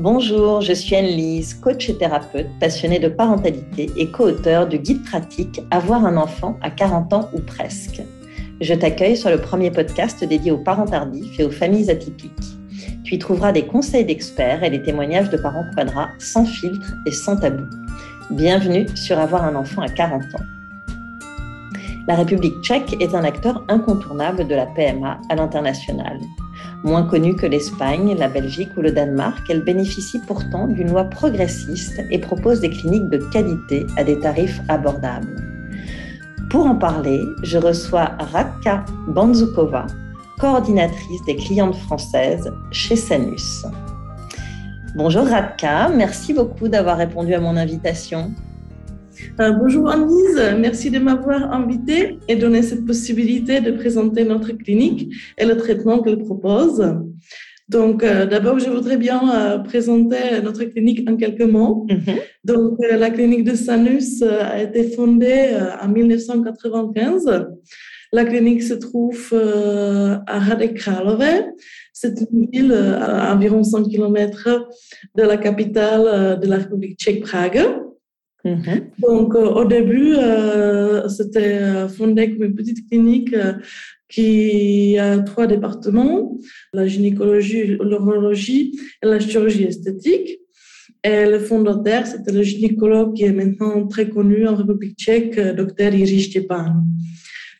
Bonjour, 0.00 0.60
je 0.60 0.72
suis 0.72 0.94
Anne-Lise, 0.94 1.54
coach 1.54 1.88
et 1.88 1.98
thérapeute, 1.98 2.46
passionnée 2.60 3.00
de 3.00 3.08
parentalité 3.08 3.90
et 3.96 4.08
co-auteur 4.12 4.68
du 4.68 4.78
guide 4.78 5.02
pratique 5.02 5.60
Avoir 5.72 6.06
un 6.06 6.16
enfant 6.16 6.56
à 6.62 6.70
40 6.70 7.12
ans 7.14 7.28
ou 7.32 7.40
presque. 7.40 8.00
Je 8.60 8.74
t'accueille 8.74 9.16
sur 9.16 9.28
le 9.28 9.38
premier 9.38 9.72
podcast 9.72 10.22
dédié 10.22 10.52
aux 10.52 10.62
parents 10.62 10.86
tardifs 10.86 11.40
et 11.40 11.44
aux 11.44 11.50
familles 11.50 11.90
atypiques. 11.90 12.30
Tu 13.02 13.16
y 13.16 13.18
trouveras 13.18 13.50
des 13.50 13.66
conseils 13.66 14.04
d'experts 14.04 14.62
et 14.62 14.70
des 14.70 14.84
témoignages 14.84 15.30
de 15.30 15.36
parents 15.36 15.66
quadras 15.74 16.10
sans 16.20 16.44
filtre 16.44 16.94
et 17.04 17.10
sans 17.10 17.34
tabou. 17.34 17.64
Bienvenue 18.30 18.86
sur 18.94 19.18
Avoir 19.18 19.46
un 19.46 19.56
enfant 19.56 19.82
à 19.82 19.88
40 19.88 20.22
ans. 20.22 20.46
La 22.06 22.14
République 22.14 22.62
tchèque 22.62 22.94
est 23.00 23.16
un 23.16 23.24
acteur 23.24 23.64
incontournable 23.66 24.46
de 24.46 24.54
la 24.54 24.66
PMA 24.66 25.20
à 25.28 25.34
l'international. 25.34 26.20
Moins 26.84 27.02
connue 27.02 27.34
que 27.34 27.46
l'Espagne, 27.46 28.14
la 28.16 28.28
Belgique 28.28 28.70
ou 28.76 28.82
le 28.82 28.92
Danemark, 28.92 29.44
elle 29.50 29.64
bénéficie 29.64 30.20
pourtant 30.20 30.68
d'une 30.68 30.90
loi 30.90 31.04
progressiste 31.04 32.00
et 32.10 32.18
propose 32.18 32.60
des 32.60 32.70
cliniques 32.70 33.08
de 33.08 33.18
qualité 33.32 33.86
à 33.96 34.04
des 34.04 34.18
tarifs 34.20 34.60
abordables. 34.68 35.42
Pour 36.50 36.66
en 36.66 36.76
parler, 36.76 37.20
je 37.42 37.58
reçois 37.58 38.12
Radka 38.32 38.84
Banzukova, 39.08 39.86
coordinatrice 40.38 41.22
des 41.26 41.36
clientes 41.36 41.74
françaises 41.74 42.50
chez 42.70 42.94
Sanus. 42.96 43.66
Bonjour 44.94 45.26
Radka, 45.26 45.88
merci 45.88 46.32
beaucoup 46.32 46.68
d'avoir 46.68 46.96
répondu 46.96 47.34
à 47.34 47.40
mon 47.40 47.56
invitation. 47.56 48.32
Euh, 49.40 49.52
bonjour 49.52 49.90
Anise, 49.90 50.40
merci 50.58 50.90
de 50.90 50.98
m'avoir 50.98 51.52
invité 51.52 52.18
et 52.28 52.36
donné 52.36 52.62
cette 52.62 52.84
possibilité 52.84 53.60
de 53.60 53.72
présenter 53.72 54.24
notre 54.24 54.52
clinique 54.52 55.12
et 55.36 55.44
le 55.44 55.56
traitement 55.56 56.00
qu'elle 56.02 56.18
propose. 56.18 56.82
Donc, 57.68 58.02
euh, 58.02 58.24
d'abord, 58.24 58.58
je 58.58 58.70
voudrais 58.70 58.96
bien 58.96 59.20
euh, 59.22 59.58
présenter 59.58 60.40
notre 60.42 60.64
clinique 60.64 61.08
en 61.08 61.16
quelques 61.16 61.42
mots. 61.42 61.86
Mhm. 61.90 62.16
Donc, 62.44 62.78
la 62.90 63.10
clinique 63.10 63.44
de 63.44 63.54
Sanus 63.54 64.22
a 64.22 64.62
été 64.62 64.90
fondée 64.90 65.50
en 65.82 65.88
1995. 65.88 67.46
La 68.10 68.24
clinique 68.24 68.62
se 68.62 68.72
trouve 68.72 69.34
à 69.34 70.38
Hradec 70.38 70.82
C'est 71.92 72.14
une 72.32 72.48
ville 72.50 72.72
à 72.72 73.34
environ 73.34 73.62
100 73.62 73.84
km 73.84 74.66
de 75.14 75.22
la 75.22 75.36
capitale 75.36 76.40
de 76.40 76.46
la 76.46 76.56
République 76.56 76.98
tchèque, 76.98 77.20
Prague. 77.20 77.60
Mhm. 78.48 78.90
Donc, 78.98 79.34
euh, 79.34 79.46
au 79.46 79.64
début, 79.64 80.14
euh, 80.14 81.08
c'était 81.08 81.58
euh, 81.58 81.88
fondé 81.88 82.30
comme 82.30 82.44
une 82.44 82.54
petite 82.54 82.88
clinique 82.88 83.34
qui 84.08 84.98
a 84.98 85.18
trois 85.18 85.46
départements, 85.46 86.38
la 86.72 86.86
gynécologie, 86.86 87.66
l'urologie 87.66 88.78
et 89.02 89.06
la 89.06 89.20
chirurgie 89.20 89.64
esthétique. 89.64 90.40
Et 91.04 91.26
le 91.26 91.38
fondateur, 91.38 92.06
c'était 92.06 92.32
le 92.32 92.42
gynécologue 92.42 93.14
qui 93.14 93.24
est 93.24 93.32
maintenant 93.32 93.86
très 93.86 94.08
connu 94.08 94.48
en 94.48 94.56
République 94.56 94.98
tchèque, 94.98 95.38
docteur 95.38 95.92
Jiří 95.92 96.22
Stepan. 96.22 96.72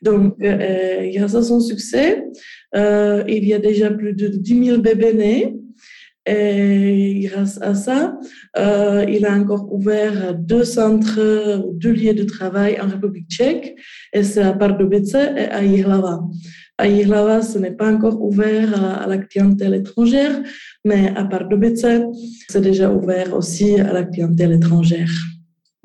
Donc, 0.03 0.39
grâce 0.39 1.35
à 1.35 1.43
son 1.43 1.61
succès, 1.61 2.25
il 2.75 3.45
y 3.45 3.55
a 3.55 3.59
déjà 3.59 3.91
plus 3.91 4.15
de 4.15 4.29
10 4.29 4.65
000 4.65 4.79
bébés 4.79 5.13
nés 5.13 5.55
et 6.29 7.21
grâce 7.25 7.61
à 7.63 7.75
ça, 7.75 8.19
euh, 8.59 9.05
il 9.09 9.25
a 9.25 9.33
encore 9.33 9.73
ouvert 9.73 10.35
deux 10.35 10.65
centres, 10.65 11.19
deux 11.73 11.93
lieux 11.93 12.13
de 12.13 12.25
travail 12.25 12.79
en 12.81 12.89
République 12.89 13.29
tchèque, 13.31 13.77
et 14.13 14.23
c'est 14.23 14.43
à 14.43 14.53
Pardubice 14.53 15.15
et 15.15 15.49
à 15.51 15.65
Jihlava. 15.65 16.21
À 16.77 16.89
Jihlava, 16.89 17.41
ce 17.43 17.59
n'est 17.59 17.73
pas 17.73 17.91
encore 17.91 18.23
ouvert 18.23 19.03
à, 19.03 19.07
la 19.07 19.19
clientèle 19.19 19.75
étrangère, 19.75 20.43
mais 20.85 21.13
à 21.17 21.25
Pardubice, 21.25 21.87
c'est 22.49 22.61
déjà 22.61 22.93
ouvert 22.93 23.35
aussi 23.35 23.81
à 23.81 23.93
la 23.93 24.05
clientèle 24.05 24.53
étrangère. 24.53 25.11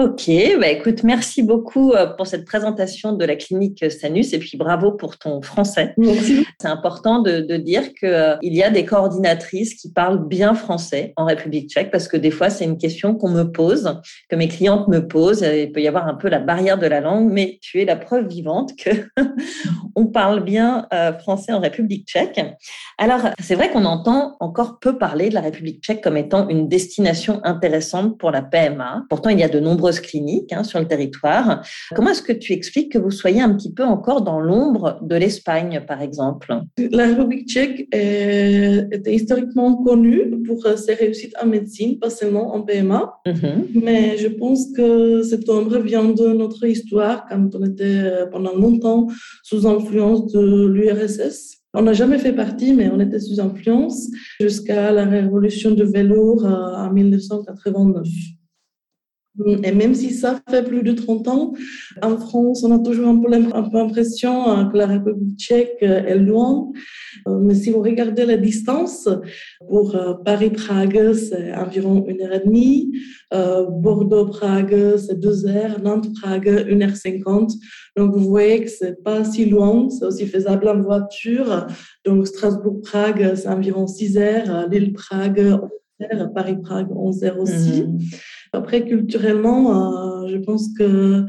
Ok, 0.04 0.30
bah 0.60 0.68
écoute, 0.68 1.04
merci 1.04 1.44
beaucoup 1.44 1.94
euh, 1.94 2.08
pour 2.08 2.28
cette 2.28 2.44
présentation 2.44 3.14
de 3.14 3.24
la 3.24 3.38
clinique 3.38 3.90
Sanus 3.90 4.34
et 4.34 4.38
puis 4.38 4.58
bravo 4.58 4.92
pour 4.92 5.18
ton 5.18 5.42
français. 5.42 5.94
Merci. 5.96 6.46
C'est 6.60 6.68
important 6.68 7.22
de, 7.22 7.40
de 7.40 7.56
dire 7.56 7.94
qu'il 7.94 8.10
euh, 8.10 8.36
il 8.42 8.54
y 8.54 8.64
a 8.64 8.70
des 8.70 8.84
coordinatrices 8.84 9.76
qui 9.76 9.94
parlent 9.94 10.28
bien 10.28 10.56
français 10.56 11.14
en 11.16 11.24
République 11.24 11.70
tchèque 11.70 11.90
parce 11.90 12.10
que 12.10 12.18
des 12.18 12.32
fois 12.32 12.50
c'est 12.50 12.66
une 12.66 12.78
question 12.78 13.16
qu'on 13.16 13.30
me 13.30 13.44
pose, 13.44 13.98
que 14.28 14.36
mes 14.36 14.50
clientes 14.50 14.90
me 14.90 15.08
posent. 15.08 15.42
Il 15.42 15.72
peut 15.72 15.82
y 15.82 15.88
avoir 15.88 16.06
un 16.10 16.16
peu 16.16 16.28
la 16.28 16.40
barrière 16.40 16.78
de 16.78 16.88
la 16.88 17.00
langue, 17.00 17.32
mais 17.32 17.60
tu 17.62 17.80
es 17.80 17.86
la 17.86 17.96
preuve 17.96 18.28
vivante 18.28 18.72
que 18.76 18.90
on 19.96 20.08
parle 20.08 20.44
bien 20.44 20.86
euh, 20.94 21.14
français 21.14 21.54
en 21.54 21.62
République 21.62 22.10
tchèque. 22.10 22.42
Alors 22.98 23.22
c'est 23.40 23.56
vrai 23.56 23.72
qu'on 23.72 23.86
entend 23.86 24.36
encore 24.42 24.80
peu 24.80 24.98
parler 24.98 25.30
de 25.30 25.34
la 25.34 25.42
République 25.42 25.82
tchèque 25.82 26.02
comme 26.02 26.18
étant 26.18 26.50
une 26.50 26.68
destination 26.68 27.40
intéressante 27.46 28.18
pour 28.18 28.32
la 28.32 28.42
PMA. 28.42 29.06
Pourtant 29.10 29.30
il 29.30 29.40
y 29.40 29.44
a 29.44 29.50
de 29.50 29.62
nombreux 29.62 29.93
cliniques 30.02 30.54
hein, 30.54 30.64
sur 30.64 30.80
le 30.80 30.88
territoire. 30.88 31.66
Comment 31.96 32.12
est-ce 32.12 32.22
que 32.22 32.34
tu 32.34 32.54
expliques 32.54 32.92
que 32.94 32.98
vous 32.98 33.12
soyez 33.12 33.42
un 33.42 33.54
petit 33.56 33.74
peu 33.74 33.84
encore 33.84 34.22
dans 34.22 34.40
l'ombre 34.40 35.00
de 35.02 35.16
l'Espagne, 35.16 35.84
par 35.88 36.02
exemple? 36.02 36.54
La 36.78 37.08
République 37.08 37.48
tchèque 37.48 37.88
était 37.92 39.14
historiquement 39.14 39.76
connue 39.84 40.32
pour 40.46 40.66
ses 40.78 40.94
réussites 40.94 41.36
en 41.42 41.48
médecine, 41.48 42.00
pas 42.00 42.10
seulement 42.10 42.56
en 42.56 42.62
PMA. 42.62 43.14
Mhm. 43.26 43.68
Mais 43.82 44.18
je 44.18 44.28
pense 44.28 44.72
que 44.76 45.24
cette 45.24 45.50
ombre 45.50 45.80
vient 45.80 46.10
de 46.10 46.28
notre 46.34 46.66
histoire, 46.66 47.26
quand 47.30 47.56
on 47.56 47.64
était 47.66 47.84
euh, 48.04 48.26
pendant 48.28 48.56
longtemps 48.56 49.08
sous 49.44 49.68
influence 49.68 50.32
de 50.32 50.68
l'URSS. 50.68 51.58
On 51.74 51.84
n'a 51.84 51.94
jamais 51.94 52.20
fait 52.20 52.34
partie, 52.34 52.74
mais 52.74 52.90
on 52.90 53.00
était 53.00 53.20
sous 53.20 53.40
influence 53.40 54.08
jusqu'à 54.40 54.92
la 54.92 55.06
révolution 55.06 55.72
de 55.72 55.84
velours 55.84 56.46
euh, 56.46 56.86
en 56.86 56.92
1989. 56.92 58.08
Et 59.64 59.72
même 59.72 59.96
si 59.96 60.12
ça 60.12 60.40
fait 60.48 60.64
plus 60.64 60.84
de 60.84 60.92
30 60.92 61.28
ans, 61.28 61.54
en 62.04 62.18
France, 62.18 62.64
on 62.64 62.72
a 62.72 62.80
toujours 62.80 63.08
un 63.08 63.18
peu 63.18 63.32
l'impression 63.32 64.48
euh, 64.48 64.66
que 64.66 64.78
la 64.78 64.86
République 64.86 65.40
tchèque 65.40 65.78
euh, 65.82 66.06
est 66.06 66.20
loin. 66.20 66.72
Euh, 67.28 67.40
mais 67.40 67.56
si 67.56 67.72
vous 67.72 67.82
regardez 67.82 68.26
la 68.26 68.38
distance, 68.38 69.10
pour 69.68 69.98
Paris-Prague, 70.24 71.14
c'est 71.14 71.54
environ 71.56 72.06
une 72.08 72.22
heure 72.22 72.34
et 72.34 72.46
demie. 72.46 72.92
Bordeaux-Prague, 73.32 74.98
c'est 74.98 75.20
deux 75.20 75.48
heures. 75.48 75.82
Nantes-Prague, 75.82 76.66
une 76.68 76.84
heure 76.84 76.96
cinquante. 76.96 77.54
Donc, 77.98 78.16
vous 78.16 78.30
voyez 78.30 78.64
que 78.64 78.70
c'est 78.70 79.02
pas 79.04 79.24
si 79.24 79.46
loin. 79.46 79.90
C'est 79.90 80.06
aussi 80.06 80.28
faisable 80.28 80.68
en 80.68 80.82
voiture. 80.82 81.66
Donc, 82.06 82.28
Strasbourg-Prague, 82.28 83.34
c'est 83.36 83.48
environ 83.48 83.88
six 83.88 84.18
heures. 84.18 84.68
Lille-Prague, 84.70 85.60
Paris-Prague, 86.36 86.92
11 86.96 87.24
heures 87.24 87.40
aussi. 87.40 87.84
Mhm. 87.84 88.00
Après, 88.54 88.86
culturellement, 88.86 90.24
euh, 90.24 90.28
je 90.28 90.38
pense 90.38 90.68
que 90.78 91.26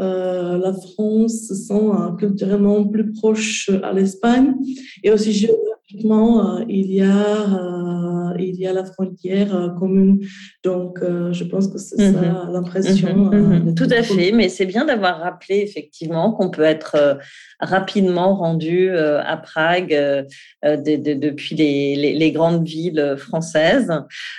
euh, 0.00 0.58
la 0.58 0.72
France 0.72 1.48
se 1.48 1.54
sent 1.54 1.74
euh, 1.74 2.12
culturellement 2.12 2.86
plus 2.86 3.12
proche 3.12 3.70
à 3.82 3.92
l'Espagne. 3.92 4.54
Et 5.02 5.10
aussi 5.10 5.32
géographiquement, 5.32 5.79
il 5.92 6.92
y 6.92 7.02
a 7.02 8.34
il 8.38 8.56
y 8.56 8.66
a 8.66 8.72
la 8.72 8.84
frontière 8.84 9.74
commune. 9.78 10.20
Donc, 10.64 11.00
je 11.02 11.44
pense 11.44 11.68
que 11.68 11.78
c'est 11.78 12.12
ça 12.12 12.20
mhm. 12.20 12.52
l'impression. 12.52 13.16
Mhm. 13.16 13.64
Mhm. 13.64 13.74
Tout 13.74 13.88
à 13.90 14.02
fait, 14.02 14.32
mais 14.32 14.48
c'est 14.48 14.66
bien 14.66 14.84
d'avoir 14.84 15.20
rappelé 15.20 15.58
effectivement 15.58 16.32
qu'on 16.32 16.50
peut 16.50 16.62
être 16.62 17.18
rapidement 17.60 18.34
rendu 18.34 18.90
euh, 18.90 19.22
à 19.22 19.36
Prague 19.36 19.94
euh, 19.94 20.24
euh, 20.64 20.76
depuis 20.76 21.54
les, 21.54 22.32
grandes 22.32 22.66
villes 22.66 23.16
françaises. 23.18 23.92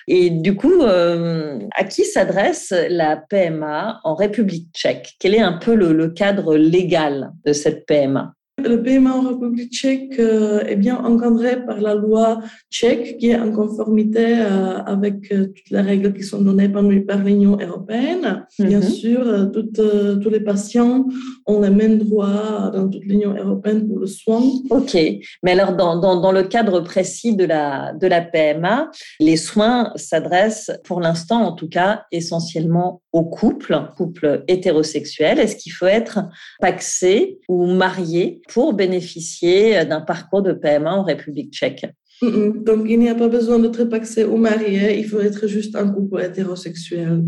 Et 0.07 0.29
du 0.29 0.55
coup, 0.55 0.81
à 0.83 1.83
qui 1.83 2.05
s'adresse 2.05 2.73
la 2.89 3.17
PMA 3.17 3.99
en 4.03 4.15
République 4.15 4.69
tchèque? 4.73 5.13
Quel 5.19 5.35
est 5.35 5.41
un 5.41 5.53
peu 5.53 5.75
le 5.75 6.09
cadre 6.09 6.55
légal 6.55 7.31
de 7.45 7.53
cette 7.53 7.85
PMA 7.85 8.33
le 8.67 8.81
paiement 8.81 9.15
en 9.15 9.29
République 9.29 9.71
tchèque 9.71 10.19
euh, 10.19 10.61
est 10.61 10.75
bien 10.75 10.97
encadré 10.97 11.63
par 11.65 11.79
la 11.79 11.95
loi 11.95 12.41
tchèque 12.69 13.17
qui 13.17 13.29
est 13.29 13.39
en 13.39 13.51
conformité 13.51 14.39
euh, 14.39 14.77
avec 14.85 15.31
euh, 15.31 15.47
toutes 15.47 15.69
les 15.69 15.81
règles 15.81 16.13
qui 16.13 16.23
sont 16.23 16.41
données 16.41 16.69
par, 16.69 16.81
l'Union 17.23 17.57
européenne. 17.59 18.45
Bien 18.59 18.79
mhm. 18.79 18.83
sûr, 18.83 19.51
tous 19.53 20.29
les 20.29 20.39
patients 20.39 21.05
ont 21.45 21.61
les 21.61 21.69
mêmes 21.69 21.99
droits 21.99 22.71
dans 22.73 22.87
toute 22.87 23.03
l'Union 23.05 23.35
européenne 23.35 23.87
pour 23.87 23.99
le 23.99 24.07
soin. 24.07 24.41
OK. 24.69 24.97
Mais 25.43 25.51
alors, 25.51 25.75
dans, 25.75 25.99
dans, 25.99 26.31
le 26.31 26.43
cadre 26.43 26.79
précis 26.81 27.35
de 27.35 27.45
la, 27.45 27.93
de 27.93 28.07
la 28.07 28.21
PMA, 28.21 28.89
les 29.19 29.37
soins 29.37 29.91
s'adressent, 29.95 30.71
pour 30.83 31.01
l'instant 31.01 31.41
en 31.41 31.51
tout 31.53 31.69
cas, 31.69 32.03
essentiellement 32.11 33.01
aux 33.13 33.25
couples, 33.25 33.77
couples 33.97 34.43
hétérosexuels. 34.47 35.39
Est-ce 35.39 35.55
qu'il 35.55 35.73
faut 35.73 35.87
être 35.87 36.19
paxé 36.59 37.39
ou 37.47 37.65
marié 37.65 38.41
pour 38.53 38.73
bénéficier 38.73 39.85
d'un 39.85 40.01
parcours 40.01 40.41
de 40.41 40.53
PMA 40.53 40.93
en 40.93 41.03
République 41.03 41.53
tchèque. 41.53 41.85
Donc, 42.21 42.85
il 42.87 42.99
n'y 42.99 43.09
a 43.09 43.15
pas 43.15 43.27
besoin 43.27 43.57
d'être 43.57 43.83
paxé 43.85 44.23
ou 44.25 44.37
marié, 44.37 44.99
il 44.99 45.05
faut 45.05 45.19
être 45.19 45.47
juste 45.47 45.75
un 45.75 45.89
couple 45.89 46.21
hétérosexuel. 46.21 47.23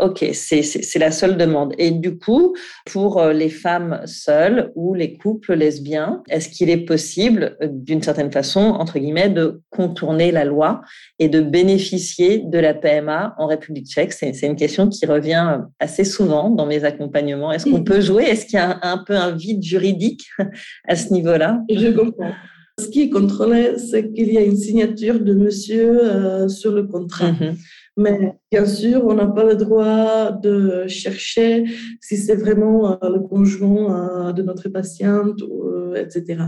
Ok, 0.00 0.24
c'est 0.32 0.98
la 0.98 1.12
seule 1.12 1.36
demande. 1.36 1.72
Et 1.78 1.92
du 1.92 2.18
coup, 2.18 2.56
pour 2.90 3.20
euh, 3.20 3.32
les 3.32 3.48
femmes 3.48 4.00
seules 4.06 4.72
ou 4.74 4.92
les 4.92 5.16
couples 5.16 5.54
lesbiens, 5.54 6.22
est-ce 6.28 6.48
qu'il 6.48 6.68
est 6.68 6.84
possible, 6.84 7.56
euh, 7.62 7.68
d'une 7.70 8.02
certaine 8.02 8.32
façon, 8.32 8.60
entre 8.60 8.98
guillemets, 8.98 9.28
de 9.28 9.62
contourner 9.70 10.32
la 10.32 10.44
loi 10.44 10.80
et 11.20 11.28
de 11.28 11.40
bénéficier 11.40 12.38
de 12.38 12.58
la 12.58 12.74
PMA 12.74 13.36
en 13.38 13.46
République 13.46 13.86
tchèque? 13.86 14.12
C'est 14.12 14.40
une 14.42 14.56
question 14.56 14.88
qui 14.88 15.06
revient 15.06 15.60
assez 15.78 16.04
souvent 16.04 16.50
dans 16.50 16.66
mes 16.66 16.82
accompagnements. 16.82 17.52
Est-ce 17.52 17.70
qu'on 17.70 17.84
peut 17.84 18.00
jouer? 18.00 18.24
Est-ce 18.24 18.46
qu'il 18.46 18.58
y 18.58 18.62
a 18.62 18.80
un, 18.82 18.98
peu 18.98 19.14
un 19.14 19.30
vide 19.30 19.62
juridique 19.62 20.26
à 20.88 20.96
ce 20.96 21.12
niveau-là? 21.12 21.62
Je 21.70 21.90
comprends. 21.90 22.32
Ce 22.80 22.88
qui 22.88 23.02
est 23.02 23.10
contrôlé, 23.10 23.78
c'est 23.78 24.12
qu'il 24.12 24.32
y 24.32 24.38
a 24.38 24.40
une 24.40 24.56
signature 24.56 25.20
de 25.20 25.32
monsieur 25.34 26.00
euh, 26.02 26.48
sur 26.48 26.72
le 26.72 26.82
contrat. 26.82 27.30
Mm-hmm. 27.30 27.54
Mais 27.96 28.34
bien 28.50 28.66
sûr, 28.66 29.04
on 29.06 29.14
n'a 29.14 29.26
pas 29.26 29.44
le 29.44 29.54
droit 29.54 30.32
de 30.32 30.86
chercher 30.88 31.64
si 32.00 32.16
c'est 32.16 32.34
vraiment 32.34 32.92
euh, 32.92 33.08
le 33.08 33.20
conjoint 33.20 34.28
euh, 34.28 34.32
de 34.32 34.42
notre 34.42 34.68
patiente, 34.68 35.40
euh, 35.42 35.94
etc. 35.94 36.42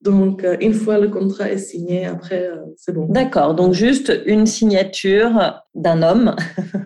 Donc, 0.00 0.46
une 0.60 0.72
fois 0.72 0.98
le 0.98 1.08
contrat 1.08 1.50
est 1.50 1.58
signé, 1.58 2.06
après, 2.06 2.48
c'est 2.76 2.94
bon. 2.94 3.06
D'accord. 3.10 3.54
Donc, 3.54 3.74
juste 3.74 4.10
une 4.24 4.46
signature 4.46 5.62
d'un 5.74 6.02
homme 6.02 6.34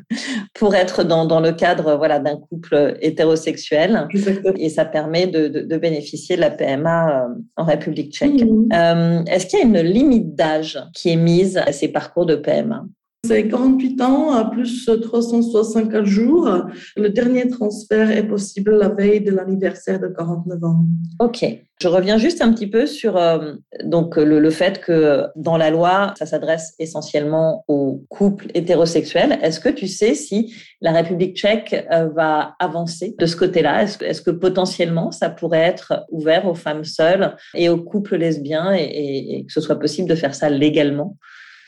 pour 0.54 0.74
être 0.74 1.04
dans, 1.04 1.24
dans, 1.26 1.40
le 1.40 1.52
cadre 1.52 1.96
voilà, 1.96 2.18
d'un 2.18 2.36
couple 2.36 2.96
hétérosexuel. 3.00 4.08
Exactement. 4.10 4.54
Et 4.56 4.70
ça 4.70 4.86
permet 4.86 5.28
de, 5.28 5.46
de, 5.46 5.76
bénéficier 5.76 6.34
de 6.34 6.40
la 6.40 6.50
PMA 6.50 7.28
en 7.56 7.64
République 7.64 8.12
tchèque. 8.12 8.44
Mhm. 8.44 9.24
Est-ce 9.28 9.46
qu'il 9.46 9.60
y 9.60 9.62
a 9.62 9.66
une 9.66 9.80
limite 9.80 10.34
d'âge 10.34 10.80
qui 10.94 11.10
est 11.10 11.16
mise 11.16 11.58
à 11.58 11.70
ces 11.72 11.88
parcours 11.88 12.26
de 12.26 12.34
PMA 12.34 12.84
c'est 13.26 13.48
48 13.48 14.00
ans 14.00 14.32
à 14.32 14.44
plus 14.44 14.88
364 15.02 16.04
jours. 16.04 16.48
Le 16.96 17.10
dernier 17.10 17.48
transfert 17.48 18.10
est 18.10 18.26
possible 18.26 18.76
la 18.76 18.88
veille 18.88 19.20
de 19.20 19.30
l'anniversaire 19.30 20.00
de 20.00 20.08
49 20.08 20.64
ans. 20.64 20.86
OK. 21.18 21.44
Je 21.82 21.88
reviens 21.88 22.18
juste 22.18 22.42
un 22.42 22.52
petit 22.52 22.66
peu 22.66 22.86
sur 22.86 23.16
euh, 23.16 23.54
donc 23.84 24.16
le, 24.16 24.50
fait 24.50 24.80
que 24.80 25.24
dans 25.36 25.56
la 25.56 25.70
loi, 25.70 26.12
ça 26.18 26.26
s'adresse 26.26 26.74
essentiellement 26.78 27.64
aux 27.68 28.04
couples 28.08 28.48
hétérosexuels. 28.54 29.38
Est-ce 29.42 29.60
que 29.60 29.70
tu 29.70 29.86
sais 29.86 30.14
si 30.14 30.54
la 30.82 30.92
République 30.92 31.36
tchèque 31.36 31.86
euh, 31.90 32.08
va 32.08 32.54
avancer 32.58 33.14
de 33.18 33.26
ce 33.26 33.36
côté-là? 33.36 33.84
Est-ce 33.84 34.20
que 34.20 34.30
potentiellement 34.30 35.10
ça 35.10 35.30
pourrait 35.30 35.60
être 35.60 36.04
ouvert 36.10 36.46
aux 36.46 36.54
femmes 36.54 36.84
seules 36.84 37.34
et 37.54 37.68
aux 37.68 37.82
couples 37.82 38.16
lesbiens 38.16 38.72
et 38.72 39.44
que 39.46 39.52
ce 39.52 39.60
soit 39.60 39.78
possible 39.78 40.08
de 40.08 40.14
faire 40.14 40.34
ça 40.34 40.50
légalement? 40.50 41.16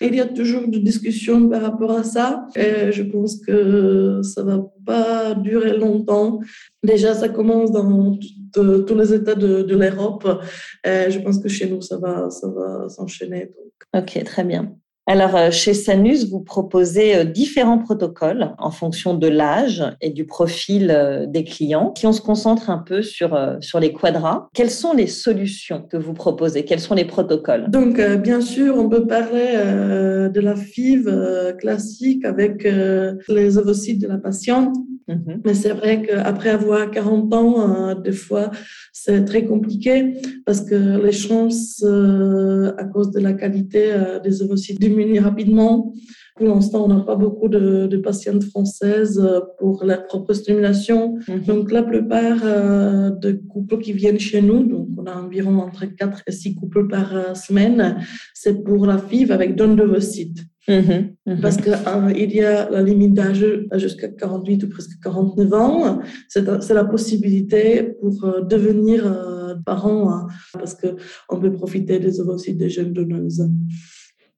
Il 0.07 0.15
y 0.15 0.21
a 0.21 0.27
toujours 0.27 0.69
des 0.69 0.81
discussions 0.81 1.49
par 1.49 1.63
rapport 1.63 1.93
à 1.93 2.05
ça. 2.05 2.47
Et 2.57 2.93
je 2.93 3.03
pense 3.03 3.37
que 3.37 4.21
ça 4.23 4.43
va 4.43 4.65
pas 4.85 5.35
durer 5.35 5.77
longtemps. 5.77 6.41
Déjà, 6.83 7.15
ça 7.15 7.29
commence 7.29 7.71
dans 7.73 8.19
tous 8.53 8.95
les 8.95 9.15
États 9.15 9.35
de, 9.35 9.63
de 9.63 9.77
l'Europe. 9.77 10.27
Je 10.85 11.19
pense 11.21 11.39
que 11.39 11.49
chez 11.49 11.69
nous, 11.69 11.81
ça 11.81 11.99
va, 11.99 12.31
ça 12.31 12.49
va 12.49 12.89
s'enchaîner. 12.89 13.51
Ok, 13.95 14.23
très 14.25 14.45
bien. 14.45 14.75
Alors, 15.07 15.35
euh, 15.35 15.51
chez 15.51 15.75
Sanus, 15.75 16.31
vous 16.31 16.41
proposez 16.41 17.17
euh, 17.17 17.25
différents 17.25 17.79
protocoles 17.79 18.55
en 18.59 18.71
fonction 18.71 19.15
de 19.15 19.27
l'âge 19.27 19.83
et 20.01 20.11
du 20.11 20.27
profil 20.27 20.93
euh, 20.93 21.27
des 21.27 21.43
clients. 21.43 21.93
Si 21.97 22.07
on 22.07 22.13
se 22.13 22.21
concentre 22.21 22.71
un 22.71 22.79
peu 22.79 23.03
sur, 23.03 23.37
sur 23.61 23.81
les 23.81 23.93
quadras, 23.93 24.49
quelles 24.55 24.71
sont 24.71 24.93
les 24.93 25.09
solutions 25.09 25.83
que 25.83 25.97
vous 25.97 26.15
proposez? 26.15 26.65
Quels 26.65 26.79
sont 26.79 26.95
les 26.95 27.05
protocoles? 27.05 27.69
Donc, 27.69 28.01
bien 28.19 28.41
sûr, 28.41 28.77
on 28.79 28.89
peut 28.89 29.07
parler 29.07 29.53
de 30.33 30.41
la 30.41 30.55
FIV 30.55 31.55
classique 31.59 32.25
avec 32.25 32.65
les 32.65 33.59
ovocytes 33.59 34.01
de 34.01 34.07
la 34.07 34.19
patiente. 34.19 34.75
Mhm. 35.09 35.43
Mais 35.45 35.55
c'est 35.55 35.73
vrai 35.73 36.03
qu'après 36.03 36.51
avoir 36.51 36.91
40 36.91 37.35
ans, 37.35 37.95
des 38.01 38.13
fois, 38.13 38.51
c'est 38.93 39.25
très 39.25 39.45
compliqué 39.45 40.15
parce 40.47 40.61
que 40.63 41.03
les 41.05 41.13
chances, 41.13 41.85
à 41.85 42.85
cause 42.85 43.11
de 43.11 43.21
la 43.21 43.33
qualité 43.33 43.93
des 44.23 44.43
ovocytes, 44.43 44.79
rapidement. 45.21 45.93
Pour 46.37 46.47
l'instant, 46.47 46.85
on 46.87 46.89
n'a 46.89 47.01
pas 47.01 47.15
beaucoup 47.15 47.49
de, 47.49 47.97
patientes 48.03 48.45
françaises 48.45 49.21
euh, 49.23 49.41
pour 49.59 49.85
leur 49.85 50.07
propre 50.07 50.33
stimulation. 50.33 51.19
Mhm. 51.29 51.45
Donc, 51.47 51.71
la 51.71 51.83
plupart 51.83 52.41
euh, 52.43 53.11
des 53.11 53.39
couples 53.39 53.79
qui 53.79 53.93
viennent 53.93 54.19
chez 54.19 54.41
nous, 54.41 54.65
donc 54.65 54.89
on 54.97 55.05
a 55.05 55.15
environ 55.15 55.59
entre 55.59 55.85
4 55.85 56.23
et 56.27 56.33
6 56.33 56.55
couples 56.55 56.89
par 56.89 57.15
euh, 57.15 57.35
semaine, 57.35 57.99
c'est 58.35 58.65
pour 58.65 58.87
la 58.87 58.99
FIV 58.99 59.31
avec 59.31 59.57
don 59.57 59.75
de. 59.75 59.83
Mhm. 60.69 61.17
Mhm. 61.27 61.41
Parce 61.41 61.57
qu'il 61.57 62.35
y 62.35 62.41
a 62.41 62.71
la 62.71 62.83
limite 62.83 63.15
d'âge 63.15 63.45
jusqu'à 63.75 64.09
48 64.09 64.65
ou 64.65 64.69
presque 64.69 65.01
49 65.03 65.53
ans. 65.55 66.01
C'est 66.29 66.75
la 66.75 66.85
possibilité 66.85 67.95
pour 68.01 68.45
devenir 68.45 69.05
parent, 69.67 70.11
hein, 70.11 70.27
parce 70.53 70.75
qu'on 70.75 71.41
peut 71.41 71.53
profiter 71.53 71.99
des 71.99 72.21
ovocytes 72.21 72.59
des 72.59 72.71
jeunes 72.71 72.93
donneuses. 72.93 73.49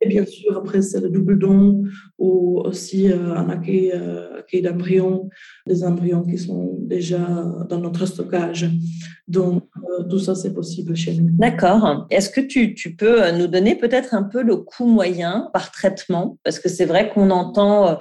Et 0.01 0.09
bien 0.09 0.27
sûr, 0.27 0.57
après, 0.57 0.83
c'est 0.83 1.01
le 1.01 1.09
double 1.09 1.39
don 1.39 1.85
ou 2.19 2.61
aussi 2.61 3.11
euh, 3.11 3.35
un 3.35 3.49
accueil, 3.49 3.91
euh, 3.95 4.41
accueil 4.41 4.61
d'embryons, 4.61 5.31
des 5.67 5.83
embryons 5.83 6.25
qui 6.25 6.37
sont 6.37 6.79
déjà 6.83 7.19
dans 7.71 7.81
notre 7.81 8.05
stockage. 8.05 8.69
Donc, 9.27 9.65
euh, 9.77 10.05
tout 10.05 10.19
ça, 10.19 10.35
c'est 10.35 10.53
possible 10.53 10.95
chez 10.95 11.15
nous. 11.15 11.31
D'accord. 11.33 12.07
Est-ce 12.11 12.29
que 12.29 12.41
tu, 12.41 12.75
tu, 12.75 12.95
peux 12.95 13.31
nous 13.33 13.47
donner 13.47 13.75
peut-être 13.75 14.15
un 14.15 14.23
peu 14.23 14.43
le 14.43 14.57
coût 14.57 14.87
moyen 14.87 15.49
par 15.53 15.71
traitement? 15.73 16.39
Parce 16.45 16.59
que 16.59 16.69
c'est 16.69 16.85
vrai 16.85 17.11
qu'on 17.11 17.31
entend 17.31 17.99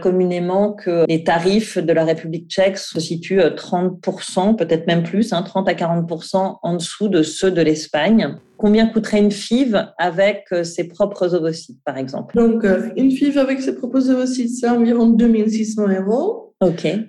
communément 0.00 0.72
que 0.72 1.04
les 1.06 1.24
tarifs 1.24 1.76
de 1.76 1.92
la 1.92 2.06
République 2.06 2.48
tchèque 2.48 2.78
se 2.78 2.98
situent 3.00 3.40
30%, 3.40 4.56
peut-être 4.56 4.86
même 4.86 5.02
plus, 5.02 5.28
30 5.28 5.50
hein, 5.56 5.64
à 5.66 5.74
40% 5.74 6.56
en 6.62 6.74
dessous 6.76 7.08
de 7.08 7.22
ceux 7.22 7.50
de 7.50 7.60
l'Espagne. 7.60 8.38
Combien 8.56 8.86
coûterait 8.86 9.18
une 9.18 9.32
FIV 9.32 9.88
avec 9.98 10.44
euh, 10.52 10.62
ses 10.62 10.84
propres 10.88 11.34
ovocytes, 11.34 11.82
par 11.84 11.98
exemple? 11.98 12.36
Donc, 12.36 12.64
euh, 12.64 12.90
une 12.96 13.10
FIV 13.10 13.38
avec 13.38 13.60
ses 13.60 13.74
propres 13.74 14.08
ovocytes, 14.10 14.50
c'est 14.50 14.68
environ 14.68 15.06
2600 15.06 15.88
euros. 15.88 16.43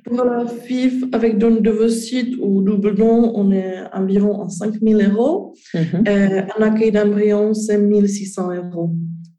Pour 0.04 0.24
la 0.24 0.46
FIV 0.46 1.06
avec 1.12 1.38
don 1.38 1.62
d'ovocytes 1.62 2.36
ou 2.42 2.62
double 2.62 2.96
don, 2.96 3.31
on 3.36 3.52
est 3.52 3.75
environ 3.94 4.42
en 4.42 4.50
5000 4.50 5.12
euros. 5.12 5.54
Mhm. 5.74 6.04
Euh, 6.07 6.42
un 6.57 6.62
accueil 6.62 6.92
d'embryon, 6.92 7.54
c'est 7.54 7.78
1600 7.78 8.54
euros. 8.54 8.92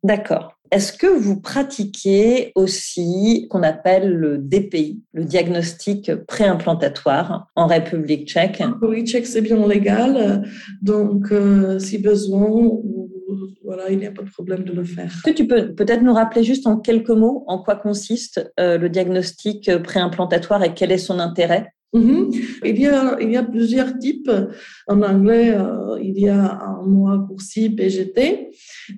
D'accord. 0.03 0.57
Est-ce 0.73 0.93
que 0.93 1.07
vous 1.07 1.41
pratiquez 1.41 2.53
aussi 2.55 3.47
qu'on 3.51 3.63
appelle 3.63 4.13
le 4.13 4.39
DPI, 4.39 5.01
le 5.13 5.25
diagnostic 5.25 6.13
préimplantatoire 6.27 7.49
en 7.55 7.67
République 7.67 8.29
tchèque? 8.29 8.61
En 8.61 8.73
République 8.73 9.07
tchèque, 9.07 9.27
c'est 9.27 9.43
bien 9.43 9.65
légal. 9.67 10.45
Donc, 10.83 11.31
euh, 11.31 11.79
si 11.79 11.99
besoin, 11.99 12.51
voilà, 13.67 13.91
il 13.91 13.99
n'y 13.99 14.07
a 14.07 14.13
pas 14.13 14.23
de 14.23 14.31
problème 14.31 14.63
de 14.63 14.73
le 14.73 14.85
faire. 14.85 15.07
Est-ce 15.07 15.23
que 15.23 15.37
tu 15.37 15.47
peux 15.47 15.75
peut-être 15.75 16.03
nous 16.03 16.15
rappeler 16.15 16.45
juste 16.45 16.67
en 16.67 16.79
quelques 16.79 17.11
mots 17.11 17.45
en 17.49 17.59
quoi 17.59 17.75
consiste 17.75 18.53
euh, 18.61 18.79
le 18.79 18.89
diagnostic 18.89 19.71
préimplantatoire 19.83 20.63
et 20.63 20.73
quel 20.73 20.93
est 20.93 20.99
son 20.99 21.19
intérêt? 21.19 21.73
Mhm. 21.97 22.31
Il, 22.65 22.79
y 22.79 22.87
a, 22.87 23.17
il 23.21 23.31
y 23.31 23.37
a 23.37 23.43
plusieurs 23.43 23.99
types. 23.99 24.31
En 24.87 25.03
anglais, 25.03 25.55
euh, 25.55 25.99
il 26.03 26.19
y 26.19 26.29
a 26.29 26.61
un 26.61 26.83
mot 26.83 27.05
raccourci 27.05 27.71
PGT. 27.71 28.51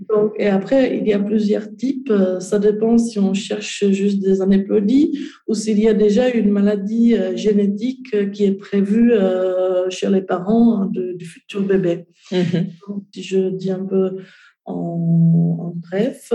Donc, 0.09 0.33
et 0.39 0.49
après, 0.49 0.97
il 0.97 1.07
y 1.07 1.13
a 1.13 1.19
plusieurs 1.19 1.75
types. 1.77 2.13
Ça 2.41 2.59
dépend 2.59 2.99
si 2.99 3.19
on 3.19 3.35
cherche 3.35 3.85
juste 3.91 4.21
des 4.21 4.43
anéplodies 4.43 5.19
ou 5.47 5.55
s'il 5.55 5.81
y 5.81 5.89
a 5.89 5.95
déjà 5.95 6.29
une 6.29 6.51
maladie 6.51 7.15
euh, 7.15 7.37
génétique 7.37 8.31
qui 8.33 8.45
est 8.45 8.59
prévue 8.59 9.13
euh, 9.13 9.89
chez 9.91 10.09
les 10.11 10.23
parents 10.23 10.83
hein, 10.83 10.91
du 10.93 11.25
futur 11.25 11.63
bébé. 11.63 12.07
Mhm. 12.33 12.67
si 13.15 13.23
je 13.23 13.49
dis 13.51 13.71
un 13.71 13.85
peu 13.85 14.19
en, 14.69 15.75
bref, 15.91 16.33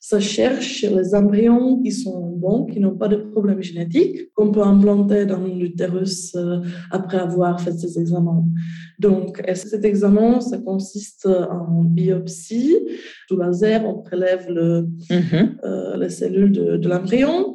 ça 0.00 0.20
cherche 0.20 0.82
les 0.82 1.14
embryons 1.14 1.80
qui 1.82 1.92
sont 1.92 2.30
bons, 2.36 2.66
qui 2.66 2.80
n'ont 2.80 2.96
pas 2.96 3.08
de 3.08 3.16
problème 3.16 3.62
génétique, 3.62 4.32
qu'on 4.34 4.50
peut 4.50 4.62
implanter 4.62 5.26
dans 5.26 5.44
l'utérus 5.44 6.34
euh, 6.34 6.60
après 6.90 7.18
avoir 7.18 7.60
fait 7.60 7.72
ces 7.72 7.98
examens. 7.98 8.44
Donc, 8.98 9.42
cet 9.54 9.84
examen, 9.84 10.40
ça 10.40 10.58
consiste 10.58 11.26
en 11.26 11.82
biopsie? 11.84 12.76
Sous 13.28 13.36
laser, 13.36 13.84
on 13.86 14.02
prélève 14.02 14.46
le, 14.48 14.88
mm-hmm. 15.08 15.48
euh, 15.64 15.96
les 15.96 16.10
cellules 16.10 16.52
de, 16.52 16.76
de 16.76 16.88
l'embryon. 16.88 17.54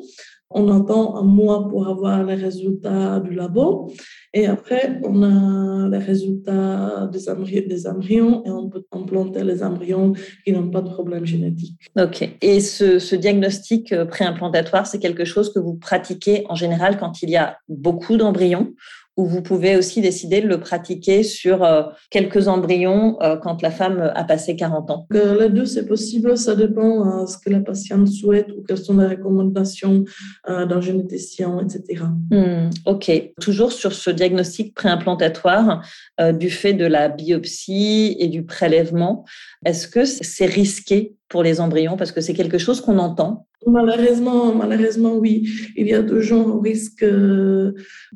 On 0.51 0.69
attend 0.69 1.17
un 1.17 1.23
mois 1.23 1.67
pour 1.67 1.87
avoir 1.87 2.23
les 2.23 2.35
résultats 2.35 3.19
du 3.19 3.33
labo. 3.33 3.91
Et 4.33 4.45
après, 4.45 4.99
on 5.03 5.23
a 5.23 5.89
les 5.89 5.97
résultats 5.97 7.09
des, 7.11 7.87
embryons, 7.87 8.43
et 8.45 8.51
on 8.51 8.69
peut 8.69 8.83
implanter 8.91 9.43
les 9.43 9.63
embryons 9.63 10.13
qui 10.43 10.51
n'ont 10.51 10.69
pas 10.69 10.81
de 10.81 10.89
problème 10.89 11.25
génétique. 11.25 11.79
OK. 11.99 12.29
Et 12.41 12.59
ce, 12.59 13.15
diagnostic 13.15 13.91
euh, 13.91 14.05
préimplantatoire, 14.05 14.85
c'est 14.85 14.99
quelque 14.99 15.25
chose 15.25 15.51
que 15.53 15.59
vous 15.59 15.75
pratiquez 15.75 16.45
en 16.49 16.55
général 16.55 16.97
quand 16.99 17.21
il 17.23 17.29
y 17.29 17.37
a 17.37 17.57
beaucoup 17.67 18.17
d'embryons 18.17 18.73
ou 19.17 19.25
vous 19.25 19.41
pouvez 19.41 19.75
aussi 19.77 20.01
décider 20.01 20.41
de 20.41 20.47
le 20.47 20.59
pratiquer 20.59 21.23
sur 21.23 21.63
euh, 21.63 21.83
quelques 22.09 22.47
embryons 22.47 23.17
euh, 23.21 23.37
quand 23.37 23.61
la 23.61 23.71
femme 23.71 24.11
a 24.13 24.23
passé 24.23 24.55
40 24.55 24.91
ans 24.91 25.07
Les 25.11 25.49
deux, 25.49 25.65
c'est 25.65 25.85
possible. 25.85 26.37
Ça 26.37 26.55
dépend 26.55 27.21
de 27.21 27.27
ce 27.27 27.37
que 27.37 27.49
la 27.49 27.59
patiente 27.59 28.07
souhaite 28.07 28.47
ou 28.51 28.63
quelles 28.67 28.77
sont 28.77 28.97
les 28.97 29.07
recommandations 29.07 30.03
d'un 30.47 30.81
généticien, 30.81 31.59
etc. 31.59 32.03
Hmm, 32.31 32.69
ok. 32.85 33.11
Toujours 33.39 33.71
sur 33.71 33.93
ce 33.93 34.09
diagnostic 34.09 34.73
préimplantatoire 34.73 35.85
du 36.33 36.49
fait 36.49 36.73
de 36.73 36.85
la 36.85 37.09
biopsie 37.09 38.15
et 38.19 38.27
du 38.27 38.43
prélèvement, 38.43 39.25
est-ce 39.65 39.87
que 39.87 40.05
c'est 40.05 40.45
risqué 40.45 41.15
pour 41.29 41.43
les 41.43 41.59
embryons? 41.59 41.97
Parce 41.97 42.11
que 42.11 42.21
c'est 42.21 42.33
quelque 42.33 42.57
chose 42.57 42.81
qu'on 42.81 42.99
entend. 42.99 43.47
Malheureusement, 43.65 44.53
malheureusement, 44.53 45.17
oui. 45.17 45.47
Il 45.75 45.87
y 45.87 45.93
a 45.93 46.03
toujours 46.03 46.57
un 46.57 46.61
risque, 46.61 47.03
euh, 47.03 47.71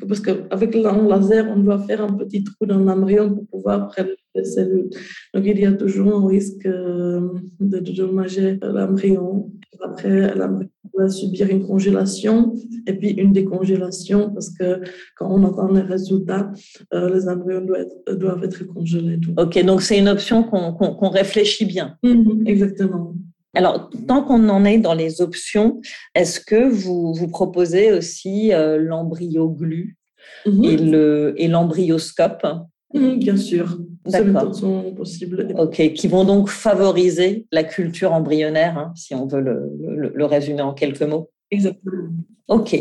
parce 0.08 0.20
qu'avec 0.20 0.76
le 0.76 1.10
laser, 1.10 1.48
on 1.50 1.60
doit 1.60 1.80
faire 1.80 2.04
un 2.04 2.14
petit 2.14 2.44
trou 2.44 2.66
dans 2.66 2.80
l'embryon 2.80 3.34
pour 3.34 3.48
pouvoir 3.48 3.88
prélever 3.88 4.18
les 4.36 4.46
cellules. 4.46 4.90
Donc, 5.34 5.44
il 5.46 5.60
y 5.60 5.66
a 5.66 5.74
toujours 5.74 6.16
un 6.16 6.28
risque 6.28 6.66
euh, 6.66 7.22
de 7.60 7.80
dédommager 7.80 8.60
l'embryon. 8.62 9.52
Après, 9.82 10.36
l'embryon 10.36 10.70
va 10.98 11.10
subir 11.10 11.50
une 11.50 11.66
congélation 11.66 12.54
et 12.86 12.94
puis 12.94 13.12
une 13.12 13.32
décongélation, 13.32 14.32
parce 14.32 14.50
que 14.50 14.82
quand 15.16 15.30
on 15.30 15.44
entend 15.44 15.72
les 15.72 15.82
résultats, 15.82 16.52
euh, 16.94 17.14
les 17.14 17.28
embryons 17.28 17.62
doivent 17.62 17.82
être, 17.82 18.16
doivent 18.18 18.44
être 18.44 18.64
congelés. 18.66 19.20
Ok, 19.38 19.64
donc 19.64 19.82
c'est 19.82 19.98
une 19.98 20.10
option 20.10 20.44
qu'on 20.44 21.10
réfléchit 21.10 21.66
bien. 21.66 21.98
Mhm, 22.04 22.44
exactement. 22.46 23.16
Alors, 23.56 23.90
tant 24.08 24.24
qu'on 24.24 24.48
en 24.50 24.64
est 24.66 24.78
dans 24.78 24.94
les 24.94 25.22
options, 25.22 25.82
est-ce 26.14 26.40
que 26.40 26.68
vous, 26.68 27.14
vous 27.14 27.28
proposez 27.28 27.92
aussi 27.92 28.54
euh, 28.54 28.78
l'embryo 28.78 29.50
glu 29.50 29.98
mhm. 30.46 31.34
et 31.38 31.48
l'embryoscope 31.48 32.46
mhm, 32.94 33.18
Bien 33.20 33.38
sûr. 33.38 33.80
D'accord. 34.06 34.56
sont 34.56 34.94
possibles. 34.94 35.54
Ok, 35.58 35.94
qui 35.94 36.08
vont 36.08 36.24
donc 36.24 36.50
favoriser 36.50 37.48
la 37.52 37.64
culture 37.64 38.14
embryonnaire, 38.14 38.78
hein, 38.78 38.94
si 38.96 39.14
on 39.14 39.28
veut 39.28 39.42
le, 39.42 40.12
le, 40.14 40.26
résumer 40.26 40.62
en 40.62 40.74
quelques 40.74 41.04
mots. 41.04 41.30
Exactement. 41.52 42.10
Ok. 42.48 42.76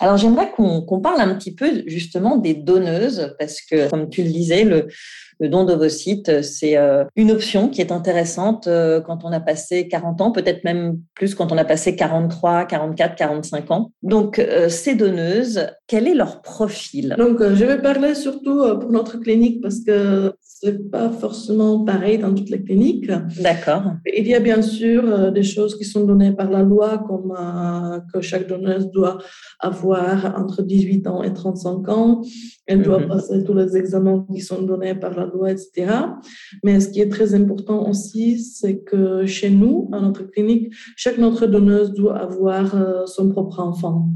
Alors 0.00 0.18
j'aimerais 0.18 0.50
qu'on 0.50 1.00
parle 1.00 1.20
un 1.20 1.34
petit 1.34 1.54
peu 1.54 1.82
justement 1.86 2.36
des 2.36 2.54
donneuses, 2.54 3.34
parce 3.38 3.62
que 3.62 3.88
comme 3.88 4.10
tu 4.10 4.22
le 4.22 4.28
disais, 4.28 4.64
le, 4.64 4.88
le 5.38 5.48
don 5.48 5.64
d'ovocytes, 5.64 6.42
c'est 6.42 6.78
euh, 6.78 7.04
une 7.14 7.30
option 7.30 7.68
qui 7.68 7.80
est 7.80 7.92
intéressante 7.92 8.66
euh, 8.66 9.00
quand 9.00 9.24
on 9.24 9.32
a 9.32 9.40
passé 9.40 9.86
40 9.86 10.20
ans, 10.20 10.32
peut-être 10.32 10.64
même 10.64 10.98
plus 11.14 11.34
quand 11.34 11.52
on 11.52 11.58
a 11.58 11.64
passé 11.64 11.94
43, 11.94 12.64
44, 12.64 13.16
45 13.16 13.70
ans. 13.70 13.92
Donc, 14.02 14.38
euh, 14.38 14.68
ces 14.68 14.94
donneuses, 14.94 15.66
quel 15.86 16.08
est 16.08 16.14
leur 16.14 16.40
profil? 16.40 17.14
Donc, 17.18 17.42
je 17.42 17.64
vais 17.64 17.80
parler 17.80 18.14
surtout 18.14 18.62
pour 18.80 18.90
notre 18.90 19.18
clinique 19.18 19.60
parce 19.60 19.80
que 19.80 20.32
c'est 20.40 20.90
pas 20.90 21.10
forcément 21.10 21.84
pareil 21.84 22.18
dans 22.18 22.32
toutes 22.32 22.48
les 22.48 22.62
cliniques. 22.62 23.10
D'accord. 23.40 23.82
Il 24.16 24.26
y 24.26 24.34
a 24.34 24.40
bien 24.40 24.62
sûr 24.62 25.30
des 25.32 25.42
choses 25.42 25.76
qui 25.76 25.84
sont 25.84 26.04
données 26.04 26.32
par 26.32 26.50
la 26.50 26.62
loi, 26.62 27.04
comme 27.06 27.34
que 28.12 28.22
chaque 28.22 28.48
donneuse 28.48 28.90
doit 28.90 29.18
avoir 29.60 30.34
entre 30.38 30.62
18 30.62 31.06
ans 31.08 31.22
et 31.22 31.32
35 31.32 31.88
ans. 31.90 32.22
Elle 32.66 32.82
doit 32.82 33.00
mhm. 33.00 33.08
passer 33.08 33.44
tous 33.44 33.54
les 33.54 33.76
examens 33.76 34.26
qui 34.32 34.40
sont 34.40 34.62
donnés 34.62 34.94
par 34.94 35.14
la 35.14 35.25
loi, 35.26 35.52
etc. 35.52 35.92
Mais 36.64 36.80
ce 36.80 36.88
qui 36.88 37.00
est 37.00 37.08
très 37.08 37.34
important 37.34 37.88
aussi, 37.88 38.38
c'est 38.38 38.78
que 38.78 39.26
chez 39.26 39.50
nous, 39.50 39.88
à 39.92 40.00
notre 40.00 40.24
clinique, 40.24 40.72
chaque 40.96 41.18
notre 41.18 41.46
donneuse 41.46 41.92
doit 41.92 42.18
avoir 42.18 42.74
euh, 42.74 43.06
son 43.06 43.28
propre 43.30 43.60
enfant. 43.60 44.08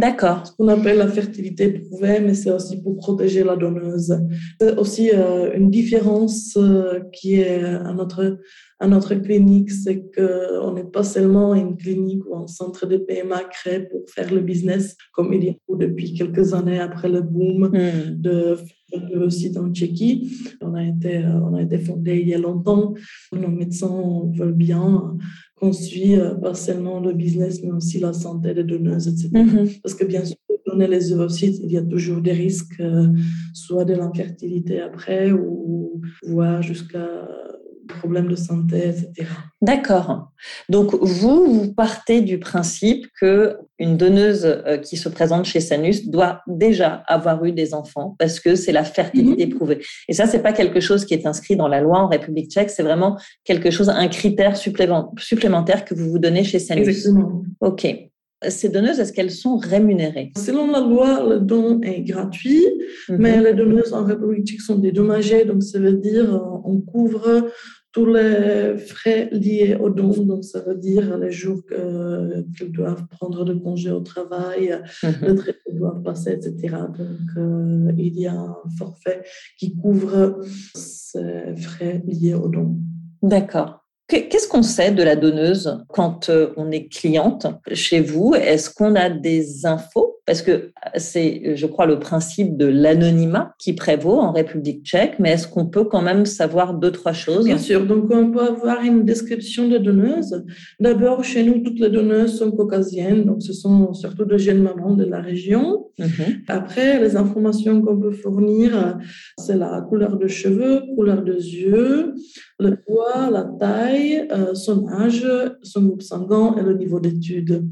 D'accord. 0.00 0.46
Ce 0.46 0.52
qu'on 0.52 0.68
appelle 0.68 0.96
la 0.96 1.08
fertilité 1.08 1.68
prouvée, 1.68 2.20
mais 2.20 2.34
c'est 2.34 2.50
aussi 2.50 2.80
pour 2.82 2.96
protéger 2.96 3.44
la 3.44 3.56
donneuse. 3.56 4.18
C'est 4.60 4.76
aussi 4.78 5.10
euh, 5.12 5.52
une 5.54 5.70
différence 5.70 6.56
euh, 6.56 7.00
qui 7.12 7.34
est 7.34 7.62
à 7.62 7.92
notre, 7.92 8.38
à 8.78 8.88
notre 8.88 9.14
clinique, 9.14 9.70
c'est 9.70 10.10
qu'on 10.14 10.72
n'est 10.72 10.90
pas 10.90 11.02
seulement 11.02 11.54
une 11.54 11.76
clinique 11.76 12.22
ou 12.26 12.36
un 12.36 12.46
centre 12.46 12.86
de 12.86 12.96
PMA 12.96 13.44
créé 13.44 13.80
pour 13.80 14.08
faire 14.08 14.32
le 14.32 14.40
business, 14.40 14.96
comme 15.12 15.34
il 15.34 15.44
y 15.44 15.50
a 15.50 15.54
depuis 15.76 16.14
quelques 16.14 16.54
années 16.54 16.80
après 16.80 17.10
le 17.10 17.20
boom 17.20 17.68
hmm. 17.68 18.20
de 18.20 18.56
le 19.12 19.30
site 19.30 19.56
en 19.56 19.70
Tchéquie. 19.72 20.32
On 20.60 20.74
a 20.74 20.84
été, 20.84 21.18
euh, 21.18 21.40
on 21.40 21.54
a 21.54 21.62
été 21.62 21.78
fondé 21.78 22.20
il 22.20 22.28
y 22.28 22.34
a 22.34 22.38
longtemps. 22.38 22.94
Nos 23.32 23.48
médecins 23.48 24.22
veulent 24.34 24.52
bien 24.52 25.16
qu'on 25.60 25.72
suit 25.72 26.18
euh, 26.18 26.34
pas 26.34 26.54
seulement 26.54 27.00
le 27.00 27.12
business, 27.12 27.62
mais 27.62 27.70
aussi 27.70 28.00
la 28.00 28.12
santé 28.12 28.54
des 28.54 28.64
donneuses, 28.64 29.08
etc. 29.08 29.28
Mm-hmm. 29.28 29.80
Parce 29.82 29.94
que 29.94 30.04
bien 30.04 30.24
sûr, 30.24 30.36
donner 30.66 30.86
les 30.86 31.12
ovocytes, 31.12 31.60
il 31.62 31.72
y 31.72 31.78
a 31.78 31.82
toujours 31.82 32.20
des 32.20 32.32
risques, 32.32 32.80
euh, 32.80 33.08
soit 33.52 33.84
de 33.84 33.94
l'infertilité 33.94 34.80
après, 34.80 35.32
ou 35.32 36.00
voire 36.26 36.62
jusqu'à 36.62 37.28
problèmes 37.90 38.28
de 38.28 38.36
santé, 38.36 38.88
etc. 38.88 39.28
D'accord. 39.60 40.30
Donc 40.68 40.94
vous, 40.94 41.46
vous 41.46 41.74
partez 41.74 42.20
du 42.20 42.38
principe 42.38 43.06
que 43.20 43.56
une 43.78 43.96
donneuse 43.96 44.44
euh, 44.44 44.76
qui 44.76 44.96
se 44.96 45.08
présente 45.08 45.46
chez 45.46 45.60
Sanus 45.60 46.08
doit 46.08 46.42
déjà 46.46 47.02
avoir 47.06 47.44
eu 47.44 47.52
des 47.52 47.74
enfants 47.74 48.14
parce 48.18 48.40
que 48.40 48.54
c'est 48.54 48.72
la 48.72 48.84
fertilité 48.84 49.46
mhm. 49.46 49.54
prouvée. 49.54 49.78
Et 50.08 50.12
ça, 50.12 50.26
c'est 50.26 50.42
pas 50.42 50.52
quelque 50.52 50.80
chose 50.80 51.04
qui 51.04 51.14
est 51.14 51.26
inscrit 51.26 51.56
dans 51.56 51.68
la 51.68 51.80
loi 51.80 51.98
en 51.98 52.08
République 52.08 52.50
tchèque, 52.50 52.70
c'est 52.70 52.82
vraiment 52.82 53.18
quelque 53.44 53.70
chose, 53.70 53.88
un 53.88 54.08
critère 54.08 54.56
supplémentaire 54.56 55.84
que 55.84 55.94
vous 55.94 56.10
vous 56.10 56.18
donnez 56.18 56.44
chez 56.44 56.58
Sanus. 56.58 56.88
Exactement. 56.88 57.42
Ok. 57.60 57.86
Ces 58.48 58.70
donneuses, 58.70 58.98
est-ce 59.00 59.12
qu'elles 59.12 59.30
sont 59.30 59.58
rémunérées? 59.58 60.32
Selon 60.38 60.70
la 60.70 60.80
loi, 60.80 61.26
le 61.28 61.40
don 61.40 61.82
est 61.82 62.00
gratuit, 62.00 62.64
mhm. 63.08 63.16
mais 63.18 63.40
les 63.40 63.52
donneuses 63.52 63.92
en 63.92 64.04
République 64.04 64.46
tchèque 64.46 64.62
sont 64.62 64.78
dédommagées, 64.78 65.44
donc 65.44 65.62
ça 65.62 65.78
veut 65.78 65.92
dire 65.92 66.34
euh, 66.34 66.60
on 66.64 66.80
couvre 66.80 67.50
tous 67.92 68.06
les 68.06 68.78
frais 68.78 69.28
liés 69.32 69.76
au 69.80 69.90
don, 69.90 70.10
donc 70.10 70.44
ça 70.44 70.60
veut 70.60 70.76
dire 70.76 71.18
les 71.18 71.32
jours 71.32 71.60
qu'ils 71.66 72.72
doivent 72.72 73.06
prendre 73.08 73.44
de 73.44 73.54
congé 73.54 73.90
au 73.90 74.00
travail, 74.00 74.80
mhm. 75.02 75.12
le 75.22 75.34
traitement 75.34 75.74
doivent 75.74 76.02
passer, 76.02 76.32
etc. 76.32 76.76
Donc 76.96 77.36
euh, 77.36 77.92
il 77.98 78.18
y 78.18 78.26
a 78.26 78.34
un 78.34 78.56
forfait 78.78 79.22
qui 79.58 79.76
couvre 79.76 80.40
ces 80.74 81.54
frais 81.56 82.02
liés 82.06 82.34
au 82.34 82.48
don. 82.48 82.76
D'accord. 83.22 83.80
Qu'est-ce 84.10 84.48
qu'on 84.48 84.64
sait 84.64 84.90
de 84.90 85.04
la 85.04 85.14
donneuse 85.14 85.84
quand 85.88 86.30
euh, 86.30 86.52
on 86.56 86.72
est 86.72 86.88
cliente 86.88 87.46
chez 87.72 88.00
vous? 88.00 88.34
Est-ce 88.34 88.68
qu'on 88.68 88.96
a 88.96 89.08
des 89.08 89.66
infos? 89.66 90.19
Parce 90.30 90.42
que 90.42 90.70
c'est, 90.94 91.56
je 91.56 91.66
crois, 91.66 91.86
le 91.86 91.98
principe 91.98 92.56
de 92.56 92.66
l'anonymat 92.66 93.52
qui 93.58 93.72
prévaut 93.72 94.20
en 94.20 94.30
République 94.30 94.84
tchèque, 94.84 95.14
mais 95.18 95.32
est-ce 95.32 95.48
qu'on 95.48 95.66
peut 95.66 95.82
quand 95.82 96.02
même 96.02 96.24
savoir 96.24 96.74
deux, 96.74 96.92
trois 96.92 97.12
choses? 97.12 97.46
Bien 97.46 97.58
sûr, 97.58 97.84
donc 97.84 98.04
on 98.12 98.30
peut 98.30 98.38
avoir 98.38 98.80
une 98.84 99.04
description 99.04 99.66
de 99.66 99.76
donneuse. 99.76 100.44
D'abord, 100.78 101.24
chez 101.24 101.42
nous, 101.42 101.64
toutes 101.64 101.80
les 101.80 101.90
donneuses 101.90 102.38
sont 102.38 102.52
caucasiennes, 102.52 103.24
donc 103.24 103.42
ce 103.42 103.52
sont 103.52 103.92
surtout 103.92 104.24
de 104.24 104.38
jeunes 104.38 104.62
mamans 104.62 104.94
de 104.94 105.02
la 105.04 105.20
région. 105.20 105.86
Mhm. 105.98 106.42
Après, 106.46 107.00
les 107.00 107.16
informations 107.16 107.82
qu'on 107.82 107.98
peut 107.98 108.12
fournir, 108.12 108.98
c'est 109.36 109.56
la 109.56 109.80
couleur 109.80 110.16
de 110.16 110.28
cheveux, 110.28 110.82
couleur 110.94 111.24
de 111.24 111.34
yeux, 111.34 112.14
le 112.60 112.76
poids, 112.76 113.30
la 113.32 113.50
taille, 113.58 114.28
euh, 114.30 114.54
son 114.54 114.86
âge, 114.90 115.26
son 115.64 115.82
groupe 115.86 116.02
sanguin 116.02 116.54
et 116.56 116.62
le 116.62 116.74
niveau 116.74 117.00
d'études. 117.00 117.64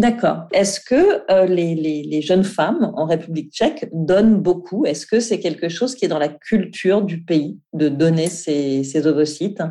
D'accord. 0.00 0.48
Est-ce 0.52 0.80
que 0.80 1.30
euh, 1.30 1.44
les, 1.44 2.22
jeunes 2.22 2.44
femmes 2.44 2.90
en 2.94 3.04
République 3.04 3.52
tchèque 3.52 3.90
donnent 3.92 4.40
beaucoup? 4.40 4.86
Est-ce 4.86 5.06
que 5.06 5.20
c'est 5.20 5.38
quelque 5.40 5.68
chose 5.68 5.94
qui 5.94 6.06
est 6.06 6.08
dans 6.08 6.18
la 6.18 6.28
culture 6.28 7.02
du 7.02 7.22
pays 7.22 7.58
de 7.74 7.90
donner 7.90 8.28
ces, 8.28 9.06
ovocytes? 9.06 9.62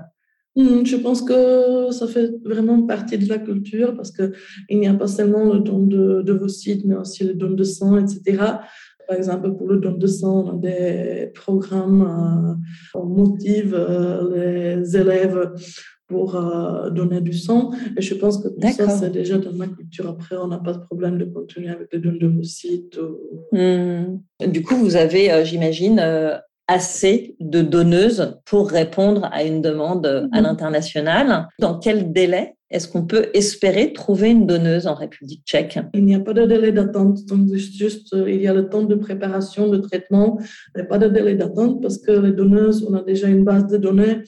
Hmm, 0.55 0.86
je 0.86 0.98
pense 0.98 1.24
que 1.24 1.89
ça 1.91 2.07
fait 2.07 2.29
vraiment 2.43 2.83
partie 2.83 3.17
de 3.17 3.27
la 3.27 3.39
culture 3.39 3.95
parce 3.95 4.12
qu'il 4.12 4.79
n'y 4.79 4.88
a 4.88 4.93
pas 4.93 5.07
seulement 5.07 5.45
le 5.45 5.59
don 5.62 5.79
d'ovocytes, 6.21 6.86
mais 6.86 6.95
aussi 6.95 7.24
le 7.24 7.33
don 7.33 7.51
de 7.51 7.63
sang, 7.63 7.98
etc. 7.98 8.38
Par 9.07 9.17
exemple, 9.17 9.55
pour 9.55 9.67
le 9.67 9.77
don 9.77 9.93
de 9.93 10.05
sang, 10.05 10.50
a 10.50 10.55
des 10.57 11.31
programmes, 11.33 12.59
euh, 12.95 13.00
on 13.00 13.36
euh, 13.74 14.75
les 14.77 14.95
élèves 14.95 15.51
pour 16.10 16.36
euh, 16.36 16.89
donner 16.89 17.22
du 17.22 17.34
sang. 17.34 17.72
Et 17.96 18.01
je 18.01 18.16
pense 18.16 18.39
que 18.39 18.50
ça, 18.72 18.89
c'est 18.89 19.12
déjà 19.12 19.38
dans 19.38 19.54
ma 19.54 19.68
culture. 19.68 20.10
Après, 20.10 20.36
on 20.36 20.48
n'a 20.48 20.58
pas 20.58 20.74
de 20.74 20.80
problème 20.80 21.18
de 21.18 21.25
continuer 21.25 21.70
avec 21.70 21.94
les 21.94 22.00
dons 22.00 22.18
de 22.20 22.28
vos 22.28 22.44
sites. 22.44 23.00
Hmm. 23.54 24.18
Du 24.46 24.63
coup, 24.63 24.75
vous 24.75 24.96
avez, 24.98 25.46
j'imagine, 25.46 26.00
assez 26.70 27.36
de 27.39 27.62
donneuses 27.62 28.39
pour 28.46 28.70
répondre 28.70 29.28
à 29.32 29.44
une 29.44 29.62
demande 29.62 30.06
à 30.32 30.38
mhm. 30.38 30.44
l'international. 30.44 31.48
Dans 31.58 31.80
quel 31.80 32.13
délai 32.13 32.54
est-ce 32.71 32.88
qu'on 32.88 33.05
peut 33.05 33.27
espérer 33.33 33.93
trouver 33.93 34.29
une 34.29 34.45
donneuse 34.45 34.85
en 34.85 34.93
République 34.93 35.43
tchèque? 35.45 35.79
Il 35.93 36.05
n'y 36.05 36.13
a 36.13 36.19
pas 36.19 36.33
de 36.33 36.45
délai 36.45 36.71
d'attente, 36.71 37.25
donc 37.25 37.51
juste 37.55 38.13
euh, 38.13 38.29
il 38.29 38.41
y 38.41 38.47
a 38.47 38.53
le 38.53 38.69
temps 38.69 38.83
de 38.83 38.95
préparation, 38.95 39.69
de 39.69 39.77
traitement, 39.77 40.39
mais 40.75 40.83
pas 40.83 40.99
de 40.99 41.07
délai 41.07 41.35
d'attente 41.35 41.81
parce 41.81 41.97
que 41.97 42.11
les 42.11 42.31
donneuses, 42.31 42.85
on 42.88 42.93
a 42.93 43.01
déjà 43.01 43.27
une 43.27 43.43
base 43.43 43.67
de 43.67 43.77
données, 43.77 44.19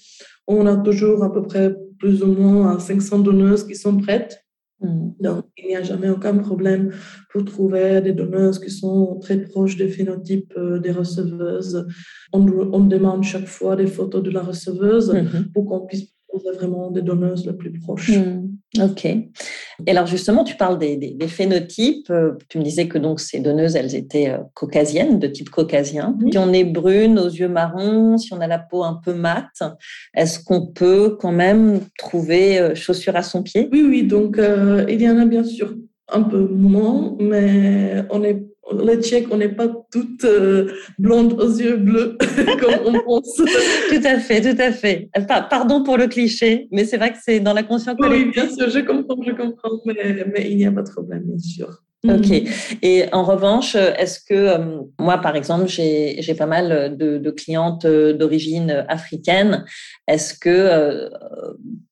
on 0.47 0.65
a 0.65 0.75
toujours 0.77 1.23
à 1.23 1.31
peu 1.31 1.43
près 1.43 1.75
plus 1.99 2.23
ou 2.23 2.33
moins 2.33 2.79
500 2.79 3.19
donneuses 3.19 3.63
qui 3.65 3.75
sont 3.75 3.97
prêtes. 3.97 4.43
Mm. 4.81 5.09
Donc, 5.19 5.45
il 5.57 5.67
n'y 5.67 5.75
a 5.75 5.83
jamais 5.83 6.09
aucun 6.09 6.35
problème 6.37 6.91
pour 7.31 7.45
trouver 7.45 8.01
des 8.01 8.13
donneuses 8.13 8.57
qui 8.57 8.71
sont 8.71 9.19
très 9.19 9.37
proches 9.37 9.77
des 9.77 9.87
phénotypes 9.87 10.53
euh, 10.57 10.79
des 10.79 10.91
receveuses. 10.91 11.85
On, 12.33 12.43
on 12.73 12.79
demande 12.79 13.23
chaque 13.23 13.47
fois 13.47 13.75
des 13.75 13.85
photos 13.85 14.23
de 14.23 14.31
la 14.31 14.41
receveuse 14.41 15.13
mm-hmm. 15.13 15.51
pour 15.53 15.65
qu'on 15.67 15.85
puisse 15.85 16.10
vraiment 16.55 16.91
des 16.91 17.01
donneuses 17.01 17.45
les 17.45 17.53
plus 17.53 17.71
proches. 17.71 18.11
Mm. 18.11 18.51
Ok. 18.79 19.05
Et 19.05 19.27
alors 19.87 20.07
justement, 20.07 20.43
tu 20.43 20.55
parles 20.55 20.79
des, 20.79 20.95
des, 20.95 21.27
phénotypes. 21.27 22.09
Euh, 22.09 22.37
tu 22.47 22.57
me 22.57 22.63
disais 22.63 22.87
que 22.87 22.97
donc 22.97 23.19
ces 23.19 23.41
donneuses, 23.41 23.75
elles 23.75 23.95
étaient 23.95 24.29
euh, 24.29 24.37
caucasiennes, 24.53 25.19
de 25.19 25.27
type 25.27 25.49
caucasien. 25.49 26.17
Si 26.31 26.37
on 26.37 26.53
est 26.53 26.63
brune, 26.63 27.19
aux 27.19 27.27
yeux 27.27 27.49
marrons, 27.49 28.17
si 28.17 28.33
on 28.33 28.39
a 28.39 28.47
la 28.47 28.59
peau 28.59 28.83
un 28.83 28.93
peu 29.03 29.13
mate, 29.13 29.61
est-ce 30.15 30.41
qu'on 30.43 30.67
peut 30.67 31.17
quand 31.19 31.33
même 31.33 31.81
trouver 31.97 32.59
euh, 32.59 32.75
chaussures 32.75 33.15
à 33.17 33.23
son 33.23 33.43
pied? 33.43 33.67
Oui, 33.73 33.83
oui. 33.83 34.03
Donc 34.03 34.39
il 34.39 35.01
y 35.01 35.09
en 35.09 35.17
a 35.17 35.25
bien 35.25 35.43
sûr 35.43 35.75
un 36.13 36.23
peu 36.23 36.47
moins, 36.47 37.15
mais 37.19 38.03
on 38.09 38.23
est 38.23 38.41
les 38.83 39.01
Tchèques, 39.01 39.27
on 39.31 39.37
n'est 39.37 39.49
pas 39.49 39.67
toutes 39.91 40.23
euh, 40.23 40.71
blondes 40.97 41.33
aux 41.33 41.49
yeux 41.49 41.77
bleus 41.77 42.17
comme 42.59 42.75
on 42.85 42.99
pense. 43.03 43.35
tout 43.35 44.03
à 44.03 44.19
fait, 44.19 44.41
tout 44.41 44.61
à 44.61 44.71
fait. 44.71 45.09
Pardon 45.49 45.83
pour 45.83 45.97
le 45.97 46.07
cliché, 46.07 46.67
mais 46.71 46.85
c'est 46.85 46.97
vrai 46.97 47.11
que 47.11 47.17
c'est 47.21 47.39
dans 47.39 47.53
la 47.53 47.63
conscience 47.63 47.97
collective. 47.97 48.27
Oui, 48.27 48.33
bien 48.33 48.49
sûr, 48.55 48.69
je 48.69 48.79
comprends, 48.79 49.21
je 49.23 49.31
comprends, 49.31 49.81
mais, 49.85 50.49
il 50.49 50.57
n'y 50.57 50.65
a 50.65 50.71
pas 50.71 50.83
de 50.83 50.89
problème, 50.89 51.23
bien 51.25 51.39
sûr. 51.39 51.83
Ok. 52.07 52.31
Et 52.81 53.05
en 53.11 53.23
revanche, 53.23 53.75
est-ce 53.75 54.19
que 54.19 54.33
euh, 54.33 54.57
moi, 54.99 55.19
par 55.19 55.35
exemple, 55.35 55.67
j'ai 55.67 56.35
pas 56.35 56.47
mal 56.47 56.97
de, 56.97 57.19
de 57.19 57.31
clientes 57.31 57.85
euh, 57.85 58.13
d'origine 58.13 58.85
africaine. 58.87 59.65
Est-ce 60.07 60.33
que 60.33 61.09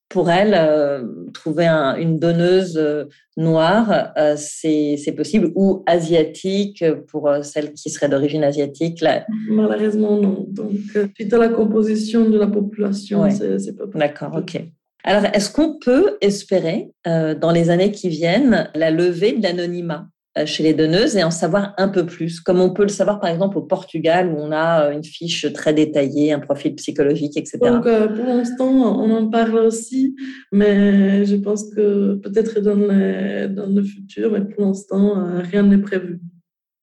pour 0.09 0.31
elle, 0.31 0.55
euh, 0.55 1.03
trouver 1.33 1.67
une 1.67 2.17
donneuse 2.17 2.77
euh, 2.77 3.05
noire, 3.37 4.11
euh, 4.17 4.35
c'est 4.35 5.13
possible, 5.15 5.51
ou 5.55 5.83
asiatique 5.85 6.83
pour 7.07 7.29
celle 7.43 7.73
qui 7.73 7.91
serait 7.91 8.09
d'origine 8.09 8.43
asiatique 8.43 9.01
là... 9.01 9.25
Malheureusement, 9.47 10.19
non. 10.19 10.45
Donc, 10.49 10.71
suite 11.15 11.31
à 11.31 11.37
la 11.37 11.49
composition 11.49 12.27
de 12.27 12.39
la 12.39 12.47
population, 12.47 13.29
c'est 13.29 13.77
pas 13.77 13.85
possible. 13.85 13.99
D'accord, 13.99 14.35
ok. 14.35 14.61
Alors, 15.03 15.25
est-ce 15.33 15.51
qu'on 15.51 15.77
peut 15.77 16.17
espérer, 16.19 16.91
dans 17.05 17.51
les 17.51 17.69
années 17.69 17.91
qui 17.91 18.09
viennent, 18.09 18.69
la 18.75 18.91
levée 18.91 19.33
de 19.33 19.43
l'anonymat? 19.43 20.07
Chez 20.45 20.63
les 20.63 20.73
donneuses 20.73 21.15
et 21.15 21.23
en 21.23 21.31
savoir 21.31 21.73
un 21.77 21.89
peu 21.89 22.05
plus, 22.05 22.39
comme 22.39 22.59
on 22.59 22.71
peut 22.71 22.83
le 22.83 22.89
savoir 22.89 23.19
par 23.19 23.29
exemple 23.29 23.57
au 23.57 23.61
Portugal 23.61 24.29
où 24.29 24.37
on 24.37 24.51
a 24.51 24.85
euh, 24.85 24.91
une 24.91 25.03
fiche 25.03 25.51
très 25.53 25.73
détaillée, 25.73 26.31
un 26.31 26.39
profil 26.39 26.75
psychologique, 26.75 27.37
etc. 27.37 27.59
Donc 27.61 27.85
euh, 27.85 28.07
pour 28.07 28.25
l'instant, 28.25 28.69
on 28.69 29.09
en 29.11 29.29
parle 29.29 29.57
aussi, 29.59 30.15
mais 30.51 31.25
je 31.25 31.35
pense 31.35 31.69
que 31.73 32.15
peut-être 32.15 32.59
dans, 32.59 32.75
dans 32.75 33.73
le 33.73 33.83
futur, 33.83 34.31
mais 34.31 34.41
pour 34.41 34.65
l'instant, 34.65 35.41
rien 35.41 35.63
n'est 35.63 35.77
prévu. 35.77 36.19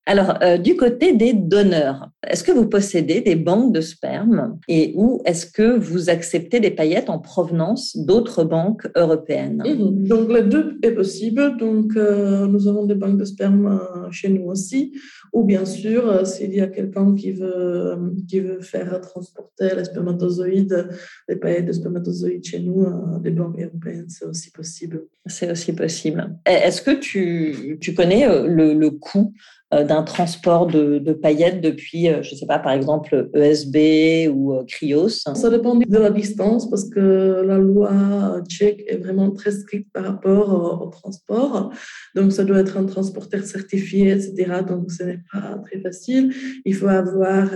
Alors, 0.08 0.38
euh, 0.42 0.56
du 0.56 0.76
côté 0.76 1.16
des 1.16 1.32
donneurs, 1.32 2.10
est-ce 2.28 2.44
que 2.44 2.52
vous 2.52 2.68
possédez 2.68 3.22
des 3.22 3.34
banques 3.34 3.72
de 3.72 3.80
sperme 3.80 4.56
et 4.68 4.92
ou 4.94 5.20
est-ce 5.24 5.46
que 5.46 5.76
vous 5.76 6.10
acceptez 6.10 6.60
des 6.60 6.70
paillettes 6.70 7.10
en 7.10 7.18
provenance 7.18 7.96
d'autres 7.96 8.44
banques 8.44 8.88
européennes? 8.94 9.64
Donc, 10.06 10.32
les 10.32 10.44
deux 10.44 10.78
est 10.84 10.92
possible. 10.92 11.56
Donc, 11.58 11.96
euh, 11.96 12.46
nous 12.46 12.68
avons 12.68 12.86
des 12.86 12.94
banques 12.94 13.18
de 13.18 13.24
sperme 13.24 13.66
euh, 13.66 14.10
chez 14.12 14.28
nous 14.28 14.44
aussi. 14.44 14.92
Ou 15.32 15.42
bien 15.42 15.64
sûr, 15.64 16.24
s'il 16.24 16.54
y 16.54 16.60
a 16.60 16.68
quelqu'un 16.68 17.14
qui 17.16 17.32
veut, 17.32 17.98
qui 18.28 18.38
veut 18.38 18.60
faire 18.60 19.00
transporter 19.00 19.74
les 19.76 19.84
spermatozoïdes, 19.84 20.88
les 21.28 21.36
paillettes 21.36 21.66
de 21.66 21.72
spermatozoïdes 21.72 22.44
chez 22.44 22.60
nous, 22.60 22.86
des 23.20 23.32
banques 23.32 23.60
européennes, 23.60 24.06
c'est 24.08 24.24
aussi 24.24 24.50
possible. 24.50 25.02
C'est 25.26 25.50
aussi 25.50 25.72
possible. 25.72 26.38
Est-ce 26.46 26.80
que 26.80 26.92
tu, 26.92 27.76
tu 27.80 27.92
connais 27.92 28.26
le, 28.46 28.72
le 28.72 28.90
coût 28.90 29.34
d'un 29.72 30.04
transport 30.04 30.68
de, 30.68 31.12
paillettes 31.12 31.60
depuis, 31.60 32.08
euh, 32.08 32.22
je 32.22 32.34
ne 32.34 32.38
sais 32.38 32.46
pas, 32.46 32.60
par 32.60 32.72
exemple 32.72 33.30
ESB 33.34 34.28
ou 34.32 34.54
euh, 34.54 34.64
Krios 34.64 35.08
Ça 35.08 35.50
dépend 35.50 35.74
de 35.74 35.98
la 35.98 36.10
distance 36.10 36.70
parce 36.70 36.88
que 36.88 37.42
la 37.44 37.58
loi 37.58 38.40
tchèque 38.48 38.84
est 38.86 38.98
vraiment 38.98 39.30
très 39.32 39.50
stricte 39.50 39.92
par 39.92 40.04
rapport 40.04 40.82
au 40.82 40.86
transport. 40.86 41.72
Donc, 42.14 42.32
ça 42.32 42.44
doit 42.44 42.60
être 42.60 42.76
un 42.76 42.84
transporteur 42.84 43.42
certifié, 43.42 44.12
etc. 44.12 44.60
Donc, 44.68 44.92
ce 44.92 45.02
n'est 45.02 45.20
pas 45.32 45.58
très 45.64 45.80
facile. 45.80 46.32
Il 46.64 46.74
faut 46.74 46.88
avoir 46.88 47.48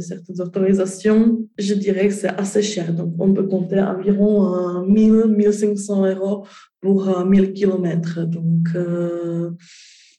certaines 0.00 0.40
autorisations. 0.40 1.40
Je 1.58 1.74
dirais 1.74 2.08
que 2.08 2.14
c'est 2.14 2.28
assez 2.28 2.62
cher. 2.62 2.92
Donc, 2.92 3.14
on 3.18 3.32
peut 3.32 3.46
compter 3.46 3.80
environ 3.80 4.84
1000, 4.86 5.26
1500 5.28 6.06
euros 6.06 6.46
pour 6.80 7.24
1000 7.26 7.52
km. 7.52 8.20
Donc, 8.26 8.68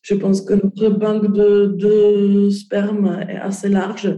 je 0.08 0.16
pense 0.16 0.42
que 0.42 0.54
notre 0.54 0.90
banque 0.90 1.34
de, 1.34 2.50
sperme 2.50 3.20
est 3.28 3.38
assez 3.38 3.68
large, 3.68 4.18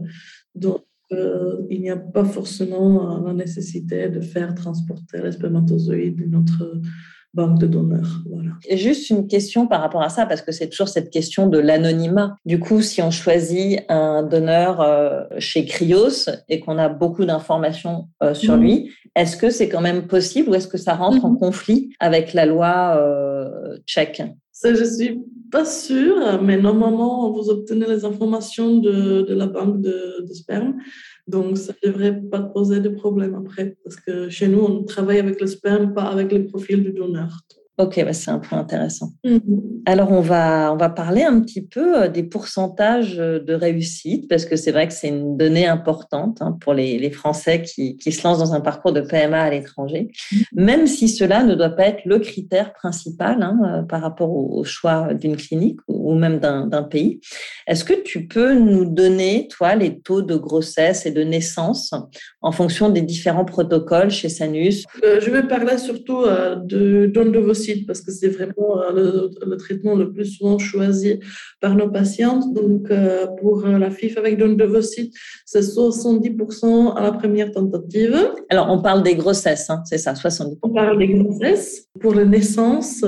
donc 0.54 0.82
euh, 1.12 1.66
il 1.70 1.82
n'y 1.82 1.90
a 1.90 1.98
pas 1.98 2.24
forcément 2.24 3.20
la 3.26 3.34
nécessité 3.34 4.10
de 4.10 4.22
faire 4.22 4.54
transporter 4.54 5.20
les 5.24 5.32
spermatozoïdes 5.32 6.22
de 6.22 6.26
notre 6.26 6.80
banque 7.34 7.60
de 7.60 7.66
donneurs. 7.66 8.22
Voilà. 8.30 8.52
Et 8.68 8.78
juste 8.78 9.10
une 9.10 9.28
question 9.28 9.66
par 9.66 9.82
rapport 9.82 10.04
à 10.04 10.10
ça, 10.10 10.28
parce 10.28 10.44
que 10.44 10.52
c'est 10.52 10.70
toujours 10.70 10.90
cette 10.90 11.10
question 11.10 11.48
de 11.48 11.58
l'anonymat. 11.58 12.36
Du 12.46 12.60
coup, 12.60 12.82
si 12.82 13.02
on 13.02 13.10
choisit 13.10 13.82
un 13.90 14.22
donneur 14.22 14.82
euh, 14.82 15.24
chez 15.40 15.66
Cryos 15.66 16.30
et 16.50 16.60
qu'on 16.60 16.78
a 16.78 16.90
beaucoup 16.90 17.26
d'informations 17.26 18.10
euh, 18.22 18.36
sur 18.36 18.58
mhm. 18.58 18.62
lui, 18.62 18.92
est-ce 19.16 19.38
que 19.38 19.50
c'est 19.50 19.70
quand 19.70 19.82
même 19.82 20.06
possible 20.06 20.50
ou 20.50 20.54
est-ce 20.54 20.68
que 20.68 20.78
ça 20.78 20.94
rentre 20.94 21.26
en 21.26 21.32
mhm. 21.32 21.40
conflit 21.40 21.90
avec 22.00 22.34
la 22.34 22.46
loi 22.46 22.96
tchèque? 23.88 24.22
Ça, 24.52 24.74
je 24.74 24.84
suis 24.84 25.20
pas 25.52 25.66
sûr, 25.66 26.42
mais 26.42 26.58
normalement, 26.58 27.32
vous 27.32 27.50
obtenez 27.50 27.86
les 27.88 28.06
informations 28.06 28.78
de, 28.78 29.22
de 29.22 29.34
la 29.34 29.48
banque 29.48 29.82
de, 29.82 30.26
de, 30.28 30.34
sperme. 30.34 30.76
Donc, 31.28 31.58
ça 31.58 31.74
ne 31.84 31.90
devrait 31.90 32.22
pas 32.22 32.42
poser 32.42 32.80
de 32.80 32.90
problème 32.90 33.36
après, 33.36 33.78
parce 33.84 33.96
que 33.96 34.30
chez 34.30 34.48
nous, 34.48 34.60
on 34.60 34.84
travaille 34.84 35.20
avec 35.20 35.40
le 35.42 35.48
sperme, 35.48 35.94
pas 35.94 36.04
avec 36.04 36.32
les 36.32 36.44
profils 36.44 36.84
du 36.84 36.92
donneur. 36.92 37.42
Ok, 37.80 38.04
bah, 38.04 38.12
c'est 38.12 38.30
un 38.30 38.40
point 38.40 38.60
intéressant. 38.60 39.14
Mhm. 39.24 39.40
Alors, 39.86 40.12
on 40.12 40.20
va, 40.20 40.74
on 40.74 40.76
va 40.76 40.90
parler 40.90 41.24
un 41.24 41.40
petit 41.40 41.62
peu 41.62 42.04
euh, 42.04 42.08
des 42.10 42.24
pourcentages 42.24 43.18
euh, 43.18 43.40
de 43.40 43.54
réussite, 43.54 44.28
parce 44.28 44.44
que 44.44 44.58
c'est 44.58 44.74
vrai 44.74 44.86
que 44.90 44.94
c'est 44.94 45.08
une 45.08 45.38
donnée 45.38 45.66
importante 45.66 46.42
hein, 46.42 46.58
pour 46.60 46.74
les, 46.74 47.00
les 47.00 47.10
Français 47.10 47.62
qui, 47.62 47.96
qui, 47.96 48.12
se 48.12 48.22
lancent 48.28 48.40
dans 48.40 48.54
un 48.54 48.60
parcours 48.60 48.92
de 48.92 49.00
PMA 49.00 49.42
à 49.42 49.50
l'étranger, 49.50 50.12
mhm. 50.30 50.42
même 50.52 50.88
si 50.88 51.08
cela 51.08 51.42
ne 51.42 51.56
doit 51.56 51.70
pas 51.70 51.88
être 51.88 52.04
le 52.04 52.20
critère 52.20 52.74
principal 52.74 53.42
hein, 53.42 53.58
euh, 53.64 53.82
par 53.84 54.02
rapport 54.02 54.30
au, 54.30 54.62
choix 54.66 55.14
d'une 55.14 55.38
clinique 55.38 55.80
ou 55.88 55.99
même 56.16 56.40
d'un 56.40 56.84
pays. 56.84 57.20
Est-ce 57.68 57.84
que 57.84 57.94
tu 57.94 58.28
peux 58.28 58.54
nous 58.54 58.86
donner, 58.86 59.48
toi, 59.50 59.76
les 59.76 60.00
taux 60.00 60.22
de 60.22 60.36
grossesse 60.36 61.06
et 61.06 61.12
de 61.12 61.24
naissance 61.24 61.94
en 62.42 62.52
fonction 62.52 62.90
des 62.90 63.02
différents 63.02 63.46
protocoles 63.46 64.12
chez 64.12 64.30
Sanus? 64.30 64.86
Je 65.04 65.30
vais 65.30 65.44
parler 65.44 65.78
surtout 65.78 66.24
de 66.24 67.06
dons 67.08 67.26
de 67.26 67.40
parce 67.86 68.02
que 68.02 68.12
c'est 68.12 68.30
vraiment 68.30 68.82
euh, 68.82 69.30
le, 69.46 69.58
traitement 69.58 69.96
le 69.96 70.12
plus 70.12 70.26
souvent 70.26 70.58
choisi 70.58 71.20
par 71.62 71.76
nos 71.76 71.90
patientes. 71.90 72.54
Donc, 72.54 72.90
euh, 72.92 73.28
pour 73.40 73.66
euh, 73.66 73.78
la 73.78 73.90
FIF 73.90 74.18
avec 74.18 74.38
don 74.38 74.54
de 74.54 74.82
c'est 75.46 75.62
70% 75.62 76.96
à 76.96 77.02
la 77.02 77.12
première 77.12 77.52
tentative. 77.52 78.16
Alors, 78.50 78.68
on 78.70 78.82
parle 78.82 79.04
des 79.04 79.16
grossesses, 79.16 79.70
hein, 79.70 79.82
c'est 79.86 79.98
ça, 79.98 80.14
70%. 80.14 80.58
On 80.62 80.70
parle 80.70 80.98
des 80.98 81.08
grossesses. 81.08 81.88
Pour 82.00 82.14
les 82.14 82.26
naissances, 82.26 83.04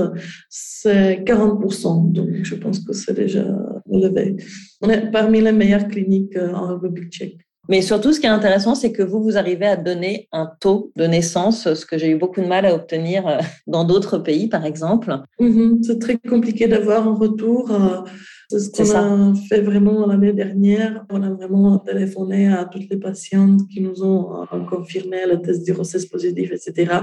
c'est 0.50 1.24
40%. 1.24 2.12
Donc, 2.12 2.30
je 2.44 2.56
pense 2.56 2.80
que 2.80 2.91
c'est 2.94 3.14
déjà 3.14 3.46
élevé. 3.92 4.38
On 4.82 4.90
est 4.90 5.12
parmi 5.12 5.42
les 5.42 5.52
meilleures 5.52 5.88
cliniques 5.88 6.38
en 6.38 6.68
République 6.68 7.12
tchèque. 7.12 7.40
Mais 7.70 7.82
surtout, 7.82 8.12
ce 8.12 8.20
qui 8.20 8.26
est 8.26 8.30
intéressant, 8.30 8.76
c'est 8.76 8.92
que 8.92 9.04
vous, 9.04 9.22
vous 9.22 9.38
arrivez 9.38 9.68
à 9.68 9.76
donner 9.76 10.28
un 10.32 10.50
taux 10.60 10.92
de 10.96 11.06
naissance, 11.06 11.74
ce 11.74 11.86
que 11.86 11.98
j'ai 11.98 12.10
eu 12.10 12.16
beaucoup 12.16 12.42
de 12.42 12.48
mal 12.48 12.66
à 12.66 12.74
obtenir 12.74 13.28
euh, 13.28 13.38
dans 13.68 13.84
d'autres 13.84 14.18
pays, 14.18 14.48
par 14.48 14.66
exemple. 14.66 15.16
Mm-hmm. 15.40 15.84
c'est 15.84 16.00
très 16.00 16.18
compliqué 16.18 16.68
d'avoir 16.68 17.08
un 17.08 17.14
retour. 17.14 17.72
Euh, 17.72 18.02
c'est 18.50 18.84
ce 18.84 18.92
qu'on 18.92 19.32
a 19.32 19.36
fait 19.48 19.62
vraiment 19.62 20.06
l'année 20.08 20.34
dernière. 20.34 21.06
On 21.10 21.22
a 21.24 21.30
vraiment 21.30 21.78
téléphoné 21.78 22.52
à 22.52 22.66
toutes 22.66 22.90
les 22.90 22.98
patientes 22.98 23.62
qui 23.70 23.80
nous 23.80 24.04
ont 24.04 24.42
euh, 24.42 24.60
confirmé 24.70 25.26
le 25.26 25.42
test 25.42 25.66
de 25.66 25.74
grossesse 25.74 26.08
positif, 26.08 26.52
etc., 26.52 26.94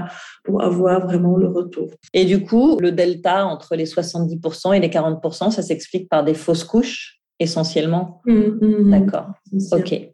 pour 0.43 0.61
avoir 0.61 1.07
vraiment 1.07 1.37
le 1.37 1.47
retour. 1.47 1.89
Et 2.13 2.25
du 2.25 2.43
coup, 2.43 2.77
le 2.79 2.91
delta 2.91 3.45
entre 3.45 3.75
les 3.75 3.85
70% 3.85 4.75
et 4.75 4.79
les 4.79 4.89
40%, 4.89 5.51
ça 5.51 5.61
s'explique 5.61 6.09
par 6.09 6.23
des 6.23 6.33
fausses 6.33 6.65
couches 6.65 7.19
essentiellement. 7.39 8.21
Mm-hmm. 8.27 8.89
D'accord. 8.89 9.27
Ok. 9.71 10.08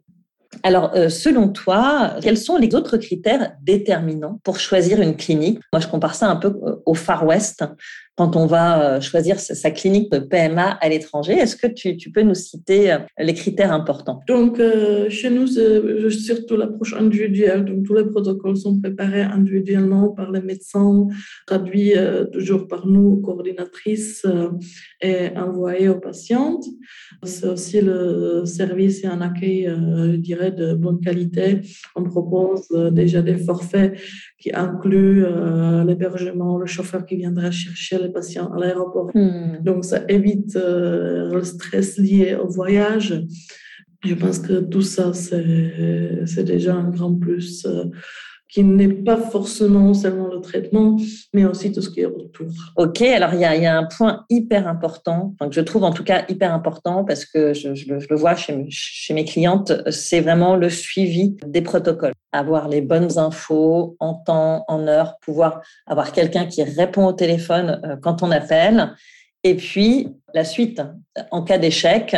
Alors, 0.66 0.90
euh, 0.96 1.08
selon 1.08 1.50
toi, 1.50 2.16
quels 2.20 2.36
sont 2.36 2.56
les 2.56 2.74
autres 2.74 2.96
critères 2.96 3.52
déterminants 3.62 4.40
pour 4.42 4.58
choisir 4.58 5.00
une 5.00 5.14
clinique? 5.14 5.60
Moi, 5.72 5.78
je 5.78 5.86
compare 5.86 6.16
ça 6.16 6.28
un 6.28 6.34
peu 6.34 6.48
euh, 6.48 6.82
au 6.86 6.94
Far 6.94 7.24
West. 7.24 7.64
Quand 8.16 8.34
on 8.34 8.46
va 8.46 9.00
choisir 9.00 9.38
sa 9.38 9.70
clinique 9.70 10.10
de 10.10 10.18
PMA 10.18 10.78
à 10.80 10.88
l'étranger. 10.88 11.34
Est-ce 11.34 11.56
que 11.56 11.66
tu, 11.66 12.10
peux 12.10 12.22
nous 12.22 12.34
citer 12.34 12.96
les 13.18 13.34
critères 13.34 13.72
importants? 13.72 14.20
Donc, 14.26 14.60
chez 15.08 15.30
nous, 15.30 15.46
c'est 15.46 16.10
surtout 16.10 16.56
l'approche 16.56 16.94
individuelle. 16.94 17.64
Donc, 17.64 17.84
tous 17.84 17.94
les 17.94 18.04
protocoles 18.04 18.56
sont 18.56 18.80
préparés 18.80 19.22
individuellement 19.22 20.08
par 20.08 20.30
les 20.32 20.40
médecins, 20.40 21.06
traduits 21.46 21.92
toujours 22.32 22.66
par 22.66 22.86
nous, 22.86 23.20
coordinatrices, 23.20 24.26
et 25.02 25.36
envoyés 25.36 25.88
aux 25.90 26.00
patientes. 26.00 26.64
C'est 27.22 27.46
aussi 27.46 27.80
le 27.82 28.44
service 28.46 29.04
et 29.04 29.08
un 29.08 29.20
accueil, 29.20 29.68
je 29.68 30.16
dirais, 30.16 30.52
de 30.52 30.74
bonne 30.74 31.00
qualité. 31.00 31.60
On 31.94 32.04
propose 32.04 32.68
déjà 32.92 33.20
des 33.20 33.36
forfaits 33.36 33.98
qui 34.38 34.54
incluent 34.54 35.26
l'hébergement, 35.86 36.56
le 36.58 36.66
chauffeur 36.66 37.04
qui 37.04 37.16
viendra 37.16 37.50
chercher 37.50 37.98
les 38.06 38.12
patients 38.12 38.52
à 38.52 38.58
l'aéroport. 38.58 39.10
Hmm. 39.14 39.62
Donc, 39.62 39.84
ça 39.84 40.04
évite 40.08 40.56
euh, 40.56 41.32
le 41.32 41.42
stress 41.42 41.98
lié 41.98 42.34
au 42.34 42.48
voyage. 42.48 43.24
Je 44.04 44.14
pense 44.14 44.38
que 44.38 44.60
tout 44.60 44.82
ça, 44.82 45.12
c'est 45.12 46.44
déjà 46.44 46.74
un 46.74 46.90
grand 46.90 47.14
plus. 47.14 47.66
Qui 48.48 48.62
n'est 48.62 48.88
pas 48.88 49.16
forcément 49.16 49.92
seulement 49.92 50.28
le 50.28 50.40
traitement, 50.40 50.96
mais 51.34 51.44
aussi 51.44 51.72
tout 51.72 51.82
ce 51.82 51.90
qui 51.90 52.00
est 52.00 52.06
autour. 52.06 52.46
Ok, 52.76 53.02
alors 53.02 53.34
il 53.34 53.40
y 53.40 53.44
a, 53.44 53.76
un 53.76 53.84
point 53.84 54.24
hyper 54.30 54.68
important, 54.68 55.34
que 55.40 55.50
je 55.50 55.60
trouve 55.60 55.82
en 55.82 55.90
tout 55.90 56.04
cas 56.04 56.24
hyper 56.28 56.54
important 56.54 57.04
parce 57.04 57.24
que 57.24 57.52
je, 57.54 57.74
je, 57.74 57.92
le, 57.92 58.16
vois 58.16 58.36
chez, 58.36 58.64
chez 58.68 59.14
mes 59.14 59.24
clientes, 59.24 59.72
c'est 59.90 60.20
vraiment 60.20 60.54
le 60.54 60.70
suivi 60.70 61.36
des 61.44 61.60
protocoles. 61.60 62.12
Avoir 62.32 62.68
les 62.68 62.82
bonnes 62.82 63.18
infos 63.18 63.96
en 63.98 64.14
temps, 64.14 64.64
en 64.68 64.86
heure, 64.86 65.18
pouvoir 65.20 65.62
avoir 65.86 66.12
quelqu'un 66.12 66.46
qui 66.46 66.62
répond 66.62 67.06
au 67.06 67.12
téléphone 67.12 67.80
euh, 67.84 67.96
quand 67.96 68.22
on 68.22 68.30
appelle. 68.30 68.92
Et 69.42 69.54
puis, 69.54 70.08
la 70.34 70.44
suite, 70.44 70.82
en 71.30 71.42
cas 71.42 71.58
d'échec, 71.58 72.16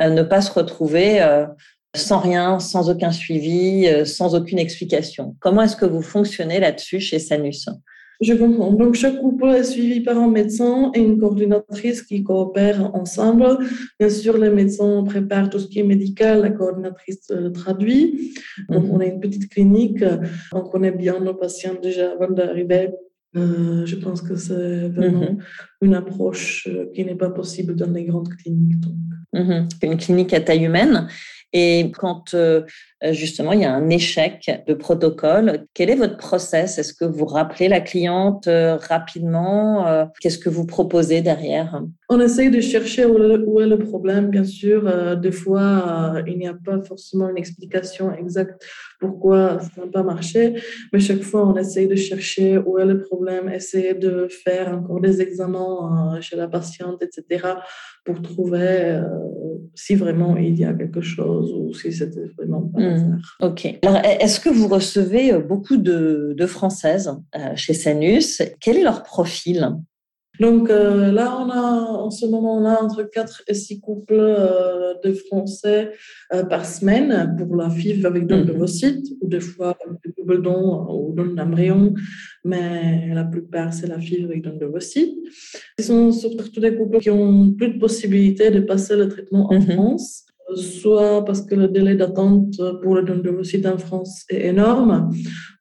euh, 0.00 0.10
ne 0.10 0.22
pas 0.22 0.40
se 0.40 0.52
retrouver 0.52 1.20
euh, 1.20 1.46
sans 1.94 2.18
rien, 2.18 2.58
sans 2.58 2.90
aucun 2.90 3.12
suivi, 3.12 3.86
euh, 3.86 4.04
sans 4.04 4.34
aucune 4.34 4.58
explication. 4.58 5.36
Comment 5.40 5.62
est-ce 5.62 5.76
que 5.76 5.86
vous 5.86 6.02
fonctionnez 6.02 6.60
là-dessus 6.60 7.00
chez 7.00 7.18
Sanus? 7.18 7.68
Je 8.20 8.34
comprends. 8.34 8.72
Donc, 8.72 8.94
chaque 8.94 9.20
couple 9.20 9.46
est 9.46 9.62
suivi 9.62 10.00
par 10.00 10.18
un 10.18 10.28
médecin 10.28 10.90
et 10.94 11.00
une 11.00 11.18
coordinatrice 11.18 12.02
qui 12.02 12.24
coopèrent 12.24 12.92
ensemble. 12.94 13.58
Bien 14.00 14.10
sûr, 14.10 14.36
les 14.38 14.50
médecins 14.50 15.04
préparent 15.04 15.48
tout 15.48 15.60
ce 15.60 15.68
qui 15.68 15.78
est 15.78 15.84
médical, 15.84 16.42
la 16.42 16.50
coordinatrice 16.50 17.30
le 17.30 17.52
traduit. 17.52 18.34
Donc, 18.68 18.84
mhm. 18.84 18.90
on 18.90 19.00
a 19.00 19.04
une 19.04 19.20
petite 19.20 19.48
clinique, 19.48 20.02
on 20.52 20.62
connaît 20.62 20.90
bien 20.90 21.20
nos 21.20 21.34
patients 21.34 21.76
déjà 21.80 22.10
avant 22.10 22.28
d'arriver. 22.28 22.88
Euh, 23.36 23.84
je 23.86 23.96
pense 23.96 24.22
que 24.22 24.36
c'est 24.36 24.88
vraiment 24.88 25.32
mhm. 25.32 25.38
une 25.82 25.94
approche 25.94 26.66
euh, 26.68 26.86
qui 26.94 27.04
n'est 27.04 27.14
pas 27.14 27.30
possible 27.30 27.76
dans 27.76 27.90
les 27.90 28.04
grandes 28.04 28.30
cliniques. 28.30 28.80
Donc. 28.80 28.94
Mhm. 29.32 29.68
Une 29.82 29.96
clinique 29.96 30.32
à 30.32 30.40
taille 30.40 30.64
humaine. 30.64 31.08
Et 31.52 31.90
quand 31.96 32.34
euh, 32.34 32.62
justement 33.12 33.52
il 33.52 33.60
y 33.60 33.64
a 33.64 33.72
un 33.72 33.88
échec 33.88 34.50
de 34.66 34.74
protocole, 34.74 35.66
quel 35.74 35.90
est 35.90 35.94
votre 35.94 36.16
process? 36.16 36.78
Est-ce 36.78 36.92
que 36.92 37.04
vous 37.04 37.26
rappelez 37.26 37.68
la 37.68 37.80
cliente 37.80 38.48
euh, 38.48 38.76
rapidement? 38.76 39.86
Euh, 39.86 40.04
Qu'est-ce 40.20 40.38
que 40.38 40.48
vous 40.48 40.66
proposez 40.66 41.20
derrière? 41.20 41.82
On 42.08 42.20
essaye 42.20 42.50
de 42.50 42.60
chercher 42.60 43.04
où 43.04 43.60
est 43.60 43.66
le 43.66 43.78
problème, 43.78 44.30
bien 44.30 44.44
sûr. 44.44 45.16
Des 45.18 45.30
fois, 45.30 46.14
il 46.26 46.38
n'y 46.38 46.48
a 46.48 46.54
pas 46.54 46.80
forcément 46.82 47.28
une 47.28 47.36
explication 47.36 48.12
exacte 48.14 48.64
pourquoi 48.98 49.60
ça 49.60 49.82
n'a 49.82 49.86
pas 49.88 50.02
marché, 50.02 50.54
mais 50.92 50.98
chaque 50.98 51.22
fois, 51.22 51.46
on 51.46 51.56
essaye 51.56 51.86
de 51.86 51.94
chercher 51.94 52.58
où 52.58 52.78
est 52.78 52.86
le 52.86 53.02
problème, 53.02 53.48
essayer 53.48 53.94
de 53.94 54.26
faire 54.26 54.74
encore 54.74 55.00
des 55.00 55.20
examens 55.20 56.18
chez 56.20 56.36
la 56.36 56.48
patiente, 56.48 57.02
etc., 57.02 57.44
pour 58.04 58.22
trouver 58.22 59.00
si 59.74 59.94
vraiment 59.94 60.36
il 60.36 60.58
y 60.58 60.64
a 60.64 60.72
quelque 60.72 61.00
chose 61.00 61.52
ou 61.52 61.72
si 61.74 61.92
c'était 61.92 62.26
vraiment 62.36 62.62
pas 62.62 62.80
mmh. 62.88 63.20
Ok. 63.42 63.78
Alors, 63.82 64.00
est-ce 64.04 64.40
que 64.40 64.48
vous 64.48 64.68
recevez 64.68 65.32
euh, 65.32 65.40
beaucoup 65.40 65.76
de, 65.76 66.34
de 66.36 66.46
Françaises 66.46 67.14
euh, 67.36 67.54
chez 67.56 67.74
Sanus? 67.74 68.42
Quel 68.60 68.76
est 68.76 68.82
leur 68.82 69.02
profil? 69.02 69.70
Donc 70.40 70.70
euh, 70.70 71.10
là, 71.10 71.36
on 71.36 71.50
a 71.50 71.60
en 71.60 72.10
ce 72.10 72.24
moment, 72.24 72.58
on 72.58 72.64
a 72.64 72.80
entre 72.80 73.02
4 73.02 73.42
et 73.48 73.54
6 73.54 73.80
couples 73.80 74.14
de 75.02 75.12
Français 75.12 75.90
par 76.48 76.64
semaine 76.64 77.34
pour 77.36 77.56
la 77.56 77.68
FIV 77.68 78.06
avec 78.06 78.28
don 78.28 78.44
de 78.44 78.52
mmh. 78.52 79.02
ou 79.20 79.26
des 79.26 79.40
fois 79.40 79.76
des 80.04 80.12
double 80.16 80.40
don 80.40 80.86
ou 80.92 81.12
don 81.12 81.34
d'embryon, 81.34 81.92
mais 82.44 83.12
la 83.12 83.24
plupart, 83.24 83.72
c'est 83.72 83.88
la 83.88 83.98
FIV 83.98 84.26
avec 84.26 84.42
don 84.42 84.56
de 84.56 84.64
ovocytes. 84.64 85.18
Ils 85.76 85.84
sont 85.84 86.12
surtout 86.12 86.60
des 86.60 86.76
couples 86.76 87.00
qui 87.00 87.10
ont 87.10 87.52
plus 87.52 87.74
de 87.74 87.78
possibilités 87.80 88.52
de 88.52 88.60
passer 88.60 88.94
le 88.94 89.08
traitement 89.08 89.48
en 89.50 89.58
mmh. 89.58 89.72
France 89.72 90.27
soit 90.54 91.24
parce 91.24 91.42
que 91.42 91.54
le 91.54 91.68
délai 91.68 91.94
d'attente 91.94 92.54
pour 92.82 92.94
le 92.94 93.02
don 93.02 93.18
de 93.18 93.68
en 93.68 93.78
France 93.78 94.24
est 94.30 94.46
énorme, 94.46 95.10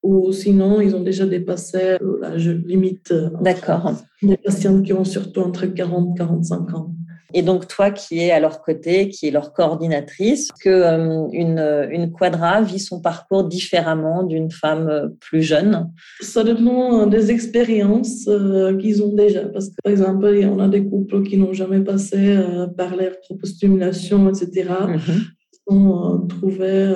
ou 0.04 0.32
sinon 0.32 0.82
ils 0.82 0.96
ont 0.96 1.04
déjà 1.04 1.26
dépassé 1.26 1.98
l'âge 2.22 2.50
limite. 2.50 3.14
D'accord. 3.42 3.94
Des 4.22 4.38
patients 4.38 4.82
qui 4.82 4.94
ont 4.94 5.06
surtout 5.06 5.42
entre 5.42 5.66
40 5.66 6.16
et 6.16 6.18
45 6.18 6.74
ans. 6.74 6.97
Et 7.34 7.42
donc, 7.42 7.68
toi 7.68 7.92
qui 7.92 8.20
es 8.20 8.32
à 8.32 8.40
leur 8.40 8.62
côté, 8.62 9.10
qui 9.10 9.28
est 9.28 9.32
leur 9.32 9.52
coordinatrice, 9.52 10.52
que 10.64 10.70
euh, 10.70 11.28
une, 11.34 11.60
une 11.92 12.12
quadra 12.12 12.62
vit 12.62 12.80
son 12.80 13.02
parcours 13.02 13.44
différemment 13.44 14.24
d'une 14.24 14.50
femme 14.50 14.88
euh, 14.88 15.08
plus 15.20 15.42
jeune? 15.42 15.92
Ça 16.22 16.44
dépend 16.44 17.06
des 17.06 17.32
expériences 17.32 18.28
euh, 18.28 18.78
qu'ils 18.78 19.04
ont 19.04 19.14
déjà. 19.14 19.46
Parce 19.46 19.70
que, 19.70 19.76
par 19.84 19.92
exemple, 19.92 20.26
on 20.26 20.60
a 20.60 20.70
des 20.70 20.86
couples 20.86 21.24
qui 21.24 21.38
n'ont 21.38 21.54
jamais 21.54 21.82
passé 21.82 22.38
par 22.78 22.96
l'électropostulation, 22.96 24.30
etc. 24.30 24.70
Ils 25.70 25.76
ont 25.76 26.26
trouvé, 26.28 26.94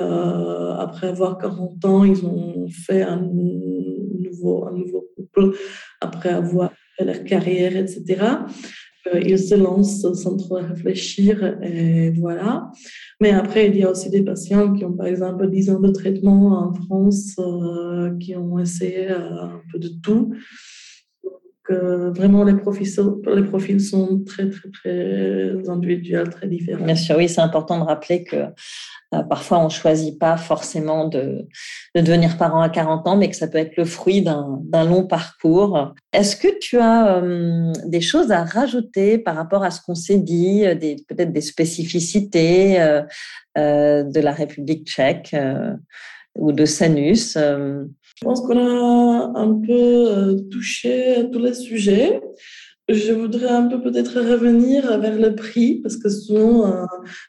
après 0.78 1.08
avoir 1.08 1.36
40 1.36 1.84
ans, 1.84 2.04
ils 2.04 2.24
ont 2.24 2.66
fait 2.68 3.02
un 3.02 3.20
nouveau, 3.20 4.66
un 4.66 4.72
nouveau 4.72 5.06
couple 5.14 5.56
après 6.00 6.30
avoir 6.30 6.72
fait 6.96 7.04
leur 7.04 7.22
carrière, 7.24 7.76
etc 7.76 8.16
ils 9.22 9.38
se 9.38 9.54
lancent 9.54 10.12
sans 10.14 10.36
trop 10.36 10.56
réfléchir 10.56 11.58
et 11.62 12.10
voilà. 12.10 12.70
Mais 13.20 13.30
après, 13.30 13.68
il 13.68 13.76
y 13.76 13.82
a 13.84 13.90
aussi 13.90 14.10
des 14.10 14.22
patients 14.22 14.72
qui 14.72 14.84
ont 14.84 14.92
par 14.92 15.06
exemple 15.06 15.48
10 15.48 15.70
ans 15.70 15.80
de 15.80 15.90
traitement 15.90 16.68
en 16.68 16.74
France, 16.74 17.36
euh, 17.38 18.16
qui 18.18 18.36
ont 18.36 18.58
essayé 18.58 19.10
euh, 19.10 19.42
un 19.42 19.62
peu 19.70 19.78
de 19.78 19.88
tout. 20.02 20.32
Euh, 21.70 22.10
vraiment, 22.10 22.42
les 22.44 22.54
profils, 22.54 22.88
les 23.34 23.44
profils 23.44 23.80
sont 23.80 24.24
très, 24.24 24.50
très, 24.50 24.68
très 24.70 25.68
individuels, 25.68 26.30
très 26.30 26.48
différents. 26.48 26.84
Bien 26.84 26.96
sûr, 26.96 27.16
oui, 27.16 27.28
c'est 27.28 27.40
important 27.40 27.78
de 27.78 27.84
rappeler 27.84 28.24
que 28.24 28.46
euh, 29.14 29.22
parfois, 29.22 29.58
on 29.58 29.64
ne 29.64 29.70
choisit 29.70 30.18
pas 30.18 30.36
forcément 30.36 31.06
de, 31.06 31.46
devenir 31.94 32.38
parent 32.38 32.62
à 32.62 32.68
40 32.68 33.06
ans, 33.06 33.16
mais 33.16 33.28
que 33.28 33.36
ça 33.36 33.46
peut 33.46 33.58
être 33.58 33.76
le 33.76 33.84
fruit 33.84 34.22
d'un 34.22 34.84
long 34.84 35.06
parcours. 35.06 35.94
Est-ce 36.12 36.36
que 36.36 36.48
tu 36.58 36.78
as 36.78 37.16
euh, 37.16 37.72
des 37.84 38.00
choses 38.00 38.32
à 38.32 38.44
rajouter 38.44 39.18
par 39.18 39.36
rapport 39.36 39.64
à 39.64 39.70
ce 39.70 39.80
qu'on 39.82 39.94
s'est 39.94 40.18
dit, 40.18 40.64
euh, 40.64 40.74
peut-être 40.74 41.32
des 41.32 41.40
spécificités 41.40 42.78
de 43.56 44.20
la 44.20 44.32
République 44.32 44.86
tchèque 44.86 45.36
ou 46.34 46.52
de 46.52 46.64
Sanus 46.64 47.36
Je 48.22 48.24
pense 48.24 48.40
qu'on 48.42 48.56
a 48.56 49.32
un 49.34 49.54
peu 49.54 50.36
touché 50.48 51.16
à 51.16 51.24
tous 51.24 51.40
les 51.40 51.54
sujets. 51.54 52.20
Je 52.88 53.10
voudrais 53.10 53.48
un 53.48 53.66
peu 53.66 53.82
peut-être 53.82 54.20
revenir 54.20 54.96
vers 55.00 55.18
le 55.18 55.34
prix, 55.34 55.80
parce 55.82 55.96
que 55.96 56.08
souvent, 56.08 56.70
euh, 56.70 56.84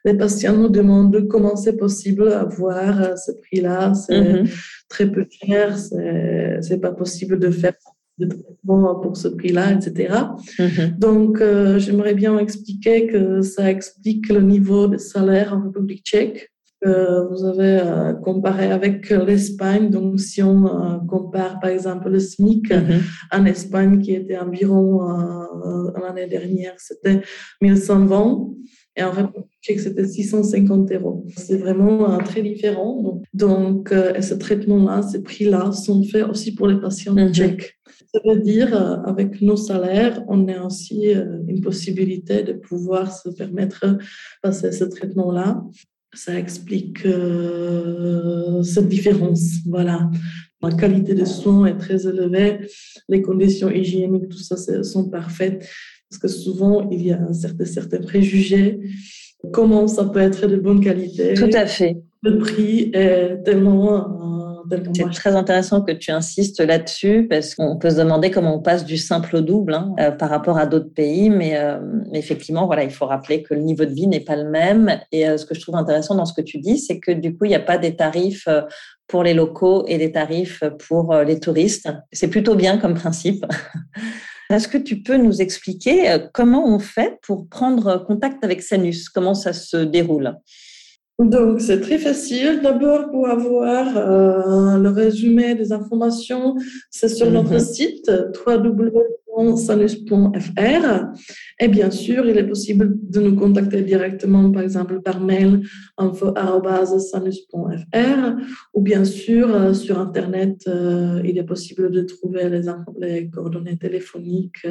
les 0.06 0.14
patients 0.14 0.56
nous 0.56 0.70
demandent 0.70 1.28
comment 1.28 1.56
c'est 1.56 1.78
possible 1.78 2.30
d'avoir 2.30 3.02
euh, 3.02 3.16
ce 3.16 3.32
prix-là. 3.32 3.96
C'est 3.96 4.22
mhm. 4.22 4.48
très 4.88 5.12
peu 5.12 5.26
cher, 5.32 5.76
c'est 5.78 6.80
pas 6.80 6.92
possible 6.92 7.40
de 7.40 7.50
faire 7.50 7.74
de 8.20 8.28
traitement 8.28 9.00
pour 9.00 9.18
ce 9.18 9.30
prix-là, 9.30 9.72
etc. 9.72 10.14
Mhm. 10.60 11.00
Donc, 11.00 11.42
euh, 11.42 11.80
j'aimerais 11.80 12.14
bien 12.14 12.38
expliquer 12.38 13.08
que 13.08 13.42
ça 13.42 13.68
explique 13.68 14.30
le 14.30 14.42
niveau 14.42 14.86
de 14.88 14.98
salaire 14.98 15.56
en 15.56 15.64
République 15.64 16.04
tchèque 16.04 16.53
vous 16.86 17.46
avez 17.46 17.80
euh, 17.80 18.14
comparé 18.14 18.72
avec 18.72 19.10
l'Espagne. 19.10 19.90
Donc, 19.90 20.20
si 20.20 20.42
on 20.42 20.66
euh, 20.66 20.98
compare 21.08 21.60
par 21.60 21.70
exemple 21.70 22.10
le 22.10 22.20
SMIC 22.20 22.72
mhm. 22.72 23.02
en 23.32 23.46
Espagne, 23.46 24.00
qui 24.02 24.14
était 24.14 24.38
environ 24.38 25.10
euh, 25.10 25.92
l'année 26.02 26.28
dernière, 26.28 26.74
c'était 26.78 27.22
1120. 27.62 28.50
Et 28.96 29.02
en 29.04 29.10
République 29.10 29.80
c'était 29.80 30.06
650 30.06 30.92
euros. 30.92 31.26
C'est 31.36 31.58
vraiment 31.58 32.16
très 32.20 32.44
différent. 32.44 33.22
Donc, 33.34 33.90
ce 33.90 34.34
traitement-là, 34.36 35.02
ces 35.02 35.24
prix-là 35.24 35.72
sont 35.72 36.04
faits 36.04 36.30
aussi 36.30 36.54
pour 36.54 36.68
les 36.68 36.80
patients 36.80 37.16
mhm. 37.16 37.34
tchèques. 37.34 37.74
Ça 38.14 38.20
veut 38.24 38.40
dire, 38.40 39.02
avec 39.08 39.42
nos 39.42 39.56
salaires, 39.56 40.24
on 40.28 40.48
a 40.48 40.62
aussi 40.62 41.12
une 41.48 41.62
possibilité 41.62 42.44
de 42.44 42.54
pouvoir 42.54 43.12
se 43.12 43.30
permettre 43.30 43.88
de 43.88 43.98
passer 44.44 44.72
ce 44.72 44.84
traitement-là 44.84 45.64
ça 46.14 46.38
explique 46.38 47.06
euh, 47.06 48.62
cette 48.64 48.88
différence. 48.88 49.42
Voilà. 49.66 50.10
La 50.62 50.72
qualité 50.72 51.14
des 51.14 51.26
soins 51.26 51.66
est 51.66 51.78
très 51.78 52.08
élevée, 52.08 52.60
les 53.10 53.22
conditions 53.22 53.70
hygiéniques, 53.70 54.30
tout 54.30 54.38
ça 54.38 54.56
sont 54.84 55.10
parfaites, 55.10 55.68
parce 56.10 56.22
que 56.22 56.30
souvent, 56.30 56.90
il 56.90 57.06
y 57.06 57.12
a 57.12 57.22
un 57.22 57.34
certain, 57.34 57.66
certains 57.66 58.00
préjugés. 58.00 58.80
Comment 59.52 59.88
ça 59.88 60.06
peut 60.06 60.22
être 60.22 60.48
de 60.48 60.56
bonne 60.56 60.80
qualité? 60.80 61.34
Tout 61.34 61.50
à 61.52 61.66
fait. 61.66 61.98
Le 62.22 62.38
prix 62.38 62.92
est 62.94 63.44
tellement 63.44 64.43
c'est 64.94 65.12
très 65.12 65.36
intéressant 65.36 65.82
que 65.82 65.92
tu 65.92 66.12
insistes 66.12 66.60
là-dessus 66.60 67.28
parce 67.30 67.56
qu'on 67.56 67.78
peut 67.78 67.90
se 67.90 67.98
demander 67.98 68.32
comment 68.32 68.56
on 68.56 68.62
passe 68.62 68.86
du 68.86 68.98
simple 68.98 69.36
au 69.36 69.42
double 69.42 69.74
hein, 69.74 69.94
euh, 70.00 70.12
par 70.12 70.30
rapport 70.30 70.58
à 70.58 70.66
d'autres 70.66 70.94
pays, 70.94 71.30
mais 71.30 71.58
euh, 71.58 71.80
effectivement, 72.14 72.66
voilà, 72.66 72.84
il 72.84 72.92
faut 72.92 73.06
rappeler 73.06 73.44
que 73.44 73.54
le 73.54 73.62
niveau 73.62 73.86
de 73.86 73.94
vie 73.94 74.08
n'est 74.08 74.20
pas 74.20 74.36
le 74.36 74.50
même. 74.50 75.00
Et 75.12 75.28
euh, 75.28 75.38
ce 75.38 75.46
que 75.46 75.56
je 75.56 75.62
trouve 75.62 75.76
intéressant 75.76 76.16
dans 76.16 76.26
ce 76.26 76.34
que 76.34 76.42
tu 76.42 76.60
dis, 76.60 76.78
c'est 76.78 77.00
que 77.00 77.12
du 77.12 77.36
coup, 77.36 77.46
il 77.46 77.50
n'y 77.50 77.56
a 77.56 77.60
pas 77.60 77.78
des 77.78 77.96
tarifs 77.96 78.48
pour 79.08 79.24
les 79.24 79.34
locaux 79.34 79.86
et 79.88 79.98
des 79.98 80.12
tarifs 80.12 80.64
pour 80.88 81.16
les 81.16 81.40
touristes. 81.40 81.90
C'est 82.12 82.30
plutôt 82.30 82.56
bien 82.56 82.78
comme 82.78 82.94
principe. 82.94 83.46
Est-ce 84.50 84.68
que 84.68 84.78
tu 84.78 85.02
peux 85.02 85.18
nous 85.18 85.42
expliquer 85.42 86.18
comment 86.34 86.68
on 86.68 86.80
fait 86.80 87.18
pour 87.22 87.48
prendre 87.48 87.98
contact 88.06 88.44
avec 88.44 88.62
Sanus? 88.62 89.10
Comment 89.10 89.34
ça 89.34 89.54
se 89.54 89.78
déroule? 89.78 90.36
Donc, 91.20 91.62
c'est 91.62 91.80
très 91.80 92.00
facile. 92.00 92.62
D'abord, 92.64 93.12
pour 93.12 93.30
avoir 93.30 93.96
euh, 93.98 94.80
le 94.80 94.90
résumé 94.90 95.54
des 95.54 95.72
informations, 95.72 96.56
c'est 96.90 97.08
sur 97.08 97.30
notre 97.30 97.54
mhm. 97.54 97.60
site 97.60 98.12
www.sanus.fr. 98.46 101.06
Et 101.60 101.68
bien 101.68 101.92
sûr, 101.92 102.28
il 102.28 102.40
est 102.40 102.48
possible 102.48 102.96
de 103.00 103.22
nous 103.22 103.36
contacter 103.36 103.84
directement, 103.84 104.50
par 104.52 104.64
exemple, 104.64 105.02
par 105.02 105.20
mail 105.20 105.62
info.sanus.fr 105.98 108.36
ou 108.74 108.82
bien 108.82 109.06
sûr, 109.06 109.54
euh, 109.54 109.74
sur 109.74 110.00
Internet, 110.00 110.64
euh, 110.68 111.22
il 111.24 111.38
est 111.38 111.46
possible 111.46 111.92
de 111.92 112.02
trouver 112.02 112.50
les, 112.50 112.64
les 113.00 113.30
coordonnées 113.30 113.78
téléphoniques 113.78 114.66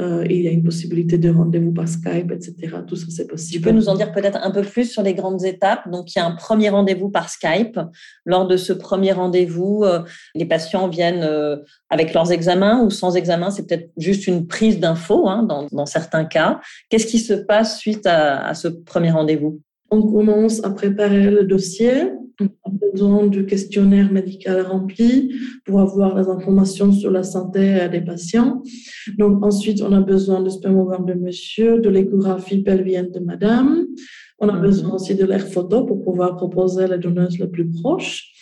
euh, 0.00 0.24
il 0.28 0.40
y 0.40 0.48
a 0.48 0.50
une 0.50 0.64
possibilité 0.64 1.18
de 1.18 1.28
rendez-vous 1.28 1.72
par 1.72 1.86
Skype, 1.86 2.32
etc. 2.32 2.76
Tout 2.86 2.96
ça, 2.96 3.06
c'est 3.10 3.26
possible. 3.26 3.52
Tu 3.52 3.60
peux 3.60 3.74
nous 3.74 3.90
en 3.90 3.94
dire 3.94 4.10
peut-être 4.12 4.38
un 4.42 4.50
peu 4.50 4.62
plus 4.62 4.90
sur 4.90 5.02
les 5.02 5.12
grandes 5.12 5.44
étapes? 5.44 5.90
Donc, 5.90 6.14
il 6.14 6.18
y 6.18 6.22
a 6.22 6.26
un 6.26 6.34
premier 6.34 6.70
rendez-vous 6.70 7.10
par 7.10 7.28
Skype. 7.28 7.78
Lors 8.24 8.46
de 8.46 8.56
ce 8.56 8.72
premier 8.72 9.12
rendez-vous, 9.12 9.82
euh, 9.84 10.00
les 10.34 10.46
patients 10.46 10.88
viennent 10.88 11.24
euh, 11.24 11.56
avec 11.90 12.14
leurs 12.14 12.32
examens 12.32 12.82
ou 12.82 12.88
sans 12.88 13.16
examen. 13.16 13.50
C'est 13.50 13.66
peut-être 13.66 13.90
juste 13.98 14.26
une 14.26 14.46
prise 14.46 14.80
d'infos 14.80 15.28
hein, 15.28 15.42
dans, 15.42 15.86
certains 15.86 16.24
cas. 16.24 16.60
Qu'est-ce 16.88 17.06
qui 17.06 17.18
se 17.18 17.34
passe 17.34 17.78
suite 17.78 18.06
à 18.06 18.54
ce 18.54 18.68
premier 18.68 19.10
rendez-vous? 19.10 19.60
On 19.90 20.00
commence 20.00 20.64
à 20.64 20.70
préparer 20.70 21.20
le 21.20 21.44
dossier 21.44 22.12
on 22.64 22.70
a 22.70 22.90
besoin 22.92 23.26
du 23.26 23.46
questionnaire 23.46 24.12
médical 24.12 24.60
rempli 24.62 25.34
pour 25.64 25.80
avoir 25.80 26.16
les 26.18 26.28
informations 26.28 26.92
sur 26.92 27.10
la 27.10 27.22
santé 27.22 27.88
des 27.90 28.00
patients. 28.00 28.62
Donc 29.18 29.44
ensuite, 29.44 29.82
on 29.82 29.92
a 29.92 30.00
besoin 30.00 30.42
du 30.42 30.50
spermogramme 30.50 31.06
de 31.06 31.14
monsieur, 31.14 31.80
de 31.80 31.88
l'échographie 31.88 32.62
pelvienne 32.62 33.10
de 33.10 33.20
madame, 33.20 33.86
on 34.42 34.48
a 34.48 34.58
besoin 34.58 34.88
mhm. 34.88 34.94
aussi 34.96 35.14
de 35.14 35.24
l'air 35.24 35.46
photo 35.46 35.84
pour 35.84 36.02
pouvoir 36.02 36.36
proposer 36.36 36.88
les 36.88 36.98
donneuses 36.98 37.38
les 37.38 37.46
plus 37.46 37.70
proches. 37.70 38.32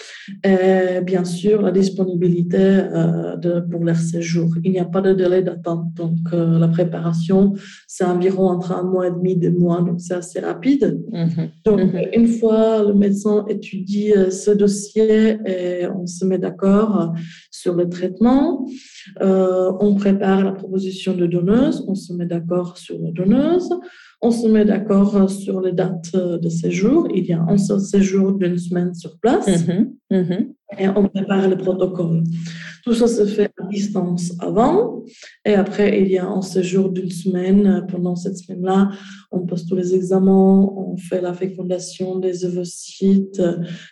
Et 0.44 1.00
bien 1.02 1.24
sûr, 1.24 1.62
la 1.62 1.70
disponibilité 1.70 2.58
euh, 2.58 3.36
de, 3.36 3.60
pour 3.60 3.84
leur 3.84 3.96
séjour. 3.96 4.48
Il 4.64 4.72
n'y 4.72 4.78
a 4.78 4.84
pas 4.84 5.00
de 5.00 5.12
délai 5.12 5.42
d'attente. 5.42 5.92
Donc, 5.94 6.18
euh, 6.32 6.58
la 6.58 6.68
préparation, 6.68 7.54
c'est 7.86 8.04
environ 8.04 8.48
entre 8.48 8.72
un 8.72 8.82
mois 8.82 9.08
et 9.08 9.10
demi, 9.10 9.36
deux 9.36 9.50
mois. 9.50 9.80
Donc, 9.82 10.00
c'est 10.00 10.14
assez 10.14 10.40
rapide. 10.40 11.00
Mhm. 11.12 11.48
Donc, 11.64 11.80
mhm. 11.80 12.00
une 12.14 12.28
fois 12.28 12.82
le 12.82 12.94
médecin 12.94 13.44
étudie 13.48 14.12
euh, 14.12 14.30
ce 14.30 14.50
dossier 14.50 15.38
et 15.46 15.86
on 15.86 16.06
se 16.06 16.24
met 16.24 16.38
d'accord 16.38 17.12
sur 17.50 17.74
le 17.74 17.88
traitement, 17.88 18.66
on 19.20 19.94
prépare 19.94 20.44
la 20.44 20.52
proposition 20.52 21.14
de 21.14 21.26
donneuse, 21.26 21.84
on 21.88 21.94
se 21.94 22.12
met 22.12 22.26
d'accord 22.26 22.78
sur 22.78 22.96
la 22.98 23.10
donneuse. 23.10 23.70
On 24.22 24.30
se 24.30 24.46
met 24.46 24.66
d'accord 24.66 25.30
sur 25.30 25.62
les 25.62 25.72
dates 25.72 26.14
de 26.14 26.48
séjour. 26.50 27.08
Il 27.14 27.24
y 27.24 27.32
a 27.32 27.40
un 27.40 27.56
seul 27.56 27.80
séjour 27.80 28.32
d'une 28.32 28.58
semaine 28.58 28.92
sur 28.92 29.18
place. 29.18 29.46
Mm-hmm. 29.46 30.19
Mm-hmm. 30.20 30.46
Et 30.78 30.88
on 30.88 31.08
prépare 31.08 31.48
le 31.48 31.56
protocole. 31.56 32.22
Tout 32.84 32.94
ça 32.94 33.08
se 33.08 33.26
fait 33.26 33.50
à 33.60 33.66
distance 33.66 34.32
avant. 34.38 35.02
Et 35.44 35.54
après, 35.54 36.00
il 36.00 36.08
y 36.08 36.18
a 36.18 36.26
un 36.26 36.42
séjour 36.42 36.90
d'une 36.90 37.10
semaine. 37.10 37.86
Pendant 37.90 38.16
cette 38.16 38.38
semaine-là, 38.38 38.90
on 39.32 39.40
passe 39.40 39.66
tous 39.66 39.76
les 39.76 39.94
examens, 39.94 40.70
on 40.76 40.96
fait 40.96 41.20
la 41.20 41.34
fécondation 41.34 42.18
des 42.18 42.44
ovocytes, 42.44 43.42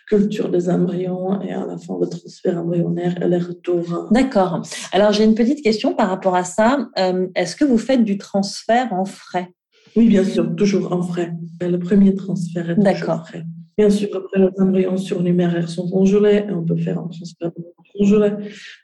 culture 0.07 0.49
des 0.49 0.69
embryons 0.69 1.41
et 1.41 1.51
à 1.51 1.65
la 1.65 1.77
fin, 1.77 1.97
le 1.99 2.07
transfert 2.07 2.57
embryonnaire 2.57 3.21
et 3.21 3.27
les 3.27 3.39
retours. 3.39 4.07
D'accord. 4.11 4.61
Alors, 4.91 5.11
j'ai 5.11 5.25
une 5.25 5.35
petite 5.35 5.61
question 5.61 5.93
par 5.93 6.09
rapport 6.09 6.35
à 6.35 6.43
ça. 6.43 6.87
Euh, 6.97 7.27
est-ce 7.35 7.55
que 7.55 7.65
vous 7.65 7.77
faites 7.77 8.03
du 8.03 8.17
transfert 8.17 8.91
en 8.93 9.05
frais? 9.05 9.53
Oui, 9.95 10.07
bien 10.07 10.23
sûr, 10.23 10.55
toujours 10.55 10.91
en 10.91 11.01
frais. 11.01 11.33
Le 11.61 11.77
premier 11.77 12.15
transfert 12.15 12.69
est 12.69 12.75
toujours 12.75 13.27
frais. 13.27 13.43
Bien 13.77 13.89
sûr, 13.89 14.09
après, 14.13 14.39
les 14.39 14.61
embryons 14.61 14.97
surnuméraires 14.97 15.69
sont 15.69 15.89
congelés 15.89 16.43
et 16.49 16.51
on 16.51 16.65
peut 16.65 16.75
faire 16.75 16.99
un 16.99 17.07
transfert 17.07 17.51
congelé. 17.97 18.31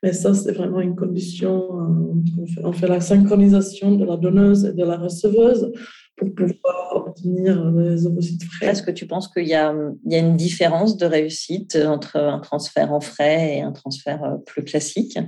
Mais 0.01 0.13
ça, 0.13 0.33
c'est 0.33 0.53
vraiment 0.53 0.79
une 0.79 0.95
condition. 0.95 1.63
Euh, 1.81 2.63
on, 2.63 2.71
fait, 2.71 2.87
la 2.87 3.01
synchronisation 3.01 3.95
de 3.95 4.05
la 4.05 4.17
donneuse 4.17 4.65
et 4.65 4.73
de 4.73 4.83
la 4.83 4.97
receveuse 4.97 5.71
pour 6.15 6.33
pouvoir 6.33 7.07
obtenir 7.07 7.71
les 7.71 8.07
ovocytes 8.07 8.45
frais. 8.45 8.67
Est-ce 8.67 8.83
que 8.83 8.91
tu 8.91 9.05
penses 9.05 9.27
qu'il 9.27 9.47
y, 9.47 9.49
y, 9.49 9.55
a 9.55 9.73
une 10.17 10.37
différence 10.37 10.95
de 10.95 11.05
réussite 11.05 11.77
entre 11.85 12.15
un 12.15 12.39
transfert 12.39 12.93
en 12.93 13.01
frais 13.01 13.57
et 13.57 13.61
un 13.61 13.73
transfert 13.73 14.23
euh, 14.23 14.37
plus 14.45 14.63
classique? 14.63 15.19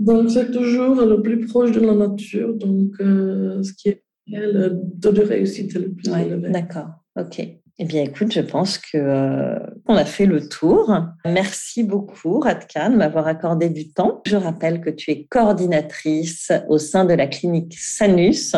Donc, 0.00 0.30
c'est 0.30 0.50
toujours 0.50 0.96
le 0.96 1.22
plus 1.22 1.46
proche 1.46 1.70
de 1.70 1.80
la 1.80 1.94
nature. 1.94 2.54
Donc, 2.54 2.90
euh, 3.00 3.62
ce 3.62 3.72
qui 3.72 3.90
est 3.90 4.02
le 4.26 4.80
taux 5.00 5.12
de 5.12 5.22
réussite 5.22 5.74
le 5.74 5.92
plus 5.92 6.08
élevé. 6.08 6.50
D'accord, 6.50 6.90
ok. 7.18 7.46
Eh 7.78 7.84
bien, 7.84 8.02
écoute, 8.02 8.32
je 8.32 8.42
pense 8.42 8.76
que 8.76 8.98
euh, 8.98 9.58
on 9.88 9.96
a 9.96 10.04
fait 10.04 10.26
le 10.26 10.46
tour. 10.46 10.94
Merci 11.24 11.82
beaucoup, 11.82 12.38
Radka, 12.38 12.90
de 12.90 12.96
m'avoir 12.96 13.26
accordé 13.26 13.70
du 13.70 13.90
temps. 13.90 14.20
Je 14.26 14.36
rappelle 14.36 14.82
que 14.82 14.90
tu 14.90 15.10
es 15.10 15.24
coordinatrice 15.24 16.52
au 16.68 16.76
sein 16.76 17.06
de 17.06 17.14
la 17.14 17.26
clinique 17.26 17.74
Sanus 17.78 18.54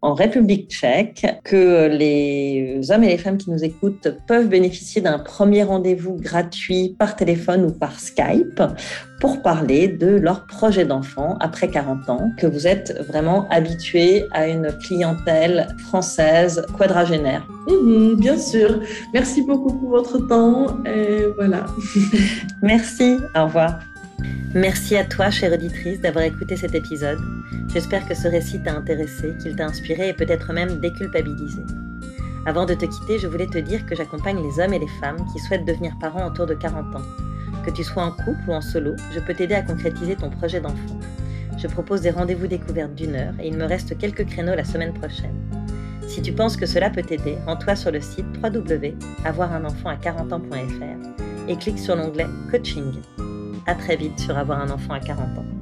en 0.00 0.14
République 0.14 0.70
tchèque, 0.70 1.26
que 1.44 1.88
les 1.88 2.90
hommes 2.90 3.04
et 3.04 3.08
les 3.08 3.18
femmes 3.18 3.36
qui 3.36 3.50
nous 3.50 3.62
écoutent 3.62 4.08
peuvent 4.26 4.48
bénéficier 4.48 5.02
d'un 5.02 5.18
premier 5.18 5.62
rendez-vous 5.62 6.16
gratuit 6.16 6.96
par 6.98 7.16
téléphone 7.16 7.66
ou 7.66 7.70
par 7.70 8.00
Skype 8.00 8.62
pour 9.20 9.42
parler 9.42 9.88
de 9.88 10.08
leur 10.08 10.44
projet 10.44 10.84
d'enfant 10.84 11.36
après 11.40 11.68
40 11.68 12.10
ans, 12.10 12.32
que 12.36 12.46
vous 12.46 12.66
êtes 12.66 13.02
vraiment 13.08 13.48
habitué 13.50 14.26
à 14.32 14.48
une 14.48 14.70
clientèle 14.78 15.68
française 15.78 16.64
quadragénaire. 16.76 17.46
Mhm, 17.68 18.16
bien 18.16 18.36
sûr. 18.36 18.80
Merci 19.12 19.42
beaucoup 19.42 19.72
pour 19.78 19.90
votre 19.90 20.18
temps 20.18 20.82
et 20.84 21.26
voilà. 21.36 21.66
Merci. 22.62 23.18
Au 23.34 23.44
revoir. 23.44 23.78
Merci 24.54 24.96
à 24.96 25.04
toi, 25.04 25.30
chère 25.30 25.52
auditrice, 25.52 26.00
d'avoir 26.00 26.24
écouté 26.24 26.56
cet 26.56 26.74
épisode. 26.74 27.18
J'espère 27.72 28.06
que 28.06 28.14
ce 28.14 28.28
récit 28.28 28.62
t'a 28.62 28.74
intéressé, 28.74 29.34
qu'il 29.42 29.56
t'a 29.56 29.66
inspiré 29.66 30.10
et 30.10 30.12
peut-être 30.12 30.52
même 30.52 30.78
déculpabilisé. 30.80 31.62
Avant 32.46 32.66
de 32.66 32.74
te 32.74 32.84
quitter, 32.84 33.18
je 33.18 33.26
voulais 33.26 33.46
te 33.46 33.58
dire 33.58 33.84
que 33.86 33.96
j'accompagne 33.96 34.40
les 34.42 34.62
hommes 34.62 34.74
et 34.74 34.78
les 34.78 34.90
femmes 35.00 35.16
qui 35.32 35.40
souhaitent 35.40 35.64
devenir 35.64 35.92
parents 36.00 36.26
autour 36.26 36.46
de 36.46 36.54
40 36.54 36.94
ans 36.96 37.02
que 37.64 37.70
tu 37.70 37.82
sois 37.84 38.04
en 38.04 38.10
couple 38.10 38.48
ou 38.48 38.52
en 38.52 38.60
solo, 38.60 38.94
je 39.12 39.20
peux 39.20 39.34
t'aider 39.34 39.54
à 39.54 39.62
concrétiser 39.62 40.16
ton 40.16 40.30
projet 40.30 40.60
d'enfant. 40.60 40.98
Je 41.56 41.66
propose 41.66 42.02
des 42.02 42.10
rendez-vous 42.10 42.46
découvertes 42.46 42.94
d'une 42.94 43.14
heure 43.14 43.34
et 43.40 43.48
il 43.48 43.56
me 43.56 43.64
reste 43.64 43.96
quelques 43.96 44.26
créneaux 44.26 44.54
la 44.54 44.64
semaine 44.64 44.92
prochaine. 44.92 45.34
Si 46.06 46.20
tu 46.20 46.32
penses 46.32 46.56
que 46.56 46.66
cela 46.66 46.90
peut 46.90 47.02
t'aider, 47.02 47.38
rends-toi 47.46 47.76
sur 47.76 47.90
le 47.90 48.00
site 48.00 48.26
www.avoirunenfant 48.42 49.88
à 49.88 49.96
40 49.96 50.32
ans.fr 50.32 51.48
et 51.48 51.56
clique 51.56 51.78
sur 51.78 51.96
l'onglet 51.96 52.26
Coaching. 52.50 52.92
À 53.66 53.74
très 53.74 53.96
vite 53.96 54.18
sur 54.18 54.36
Avoir 54.36 54.60
un 54.60 54.70
enfant 54.70 54.92
à 54.92 55.00
40 55.00 55.38
ans. 55.38 55.53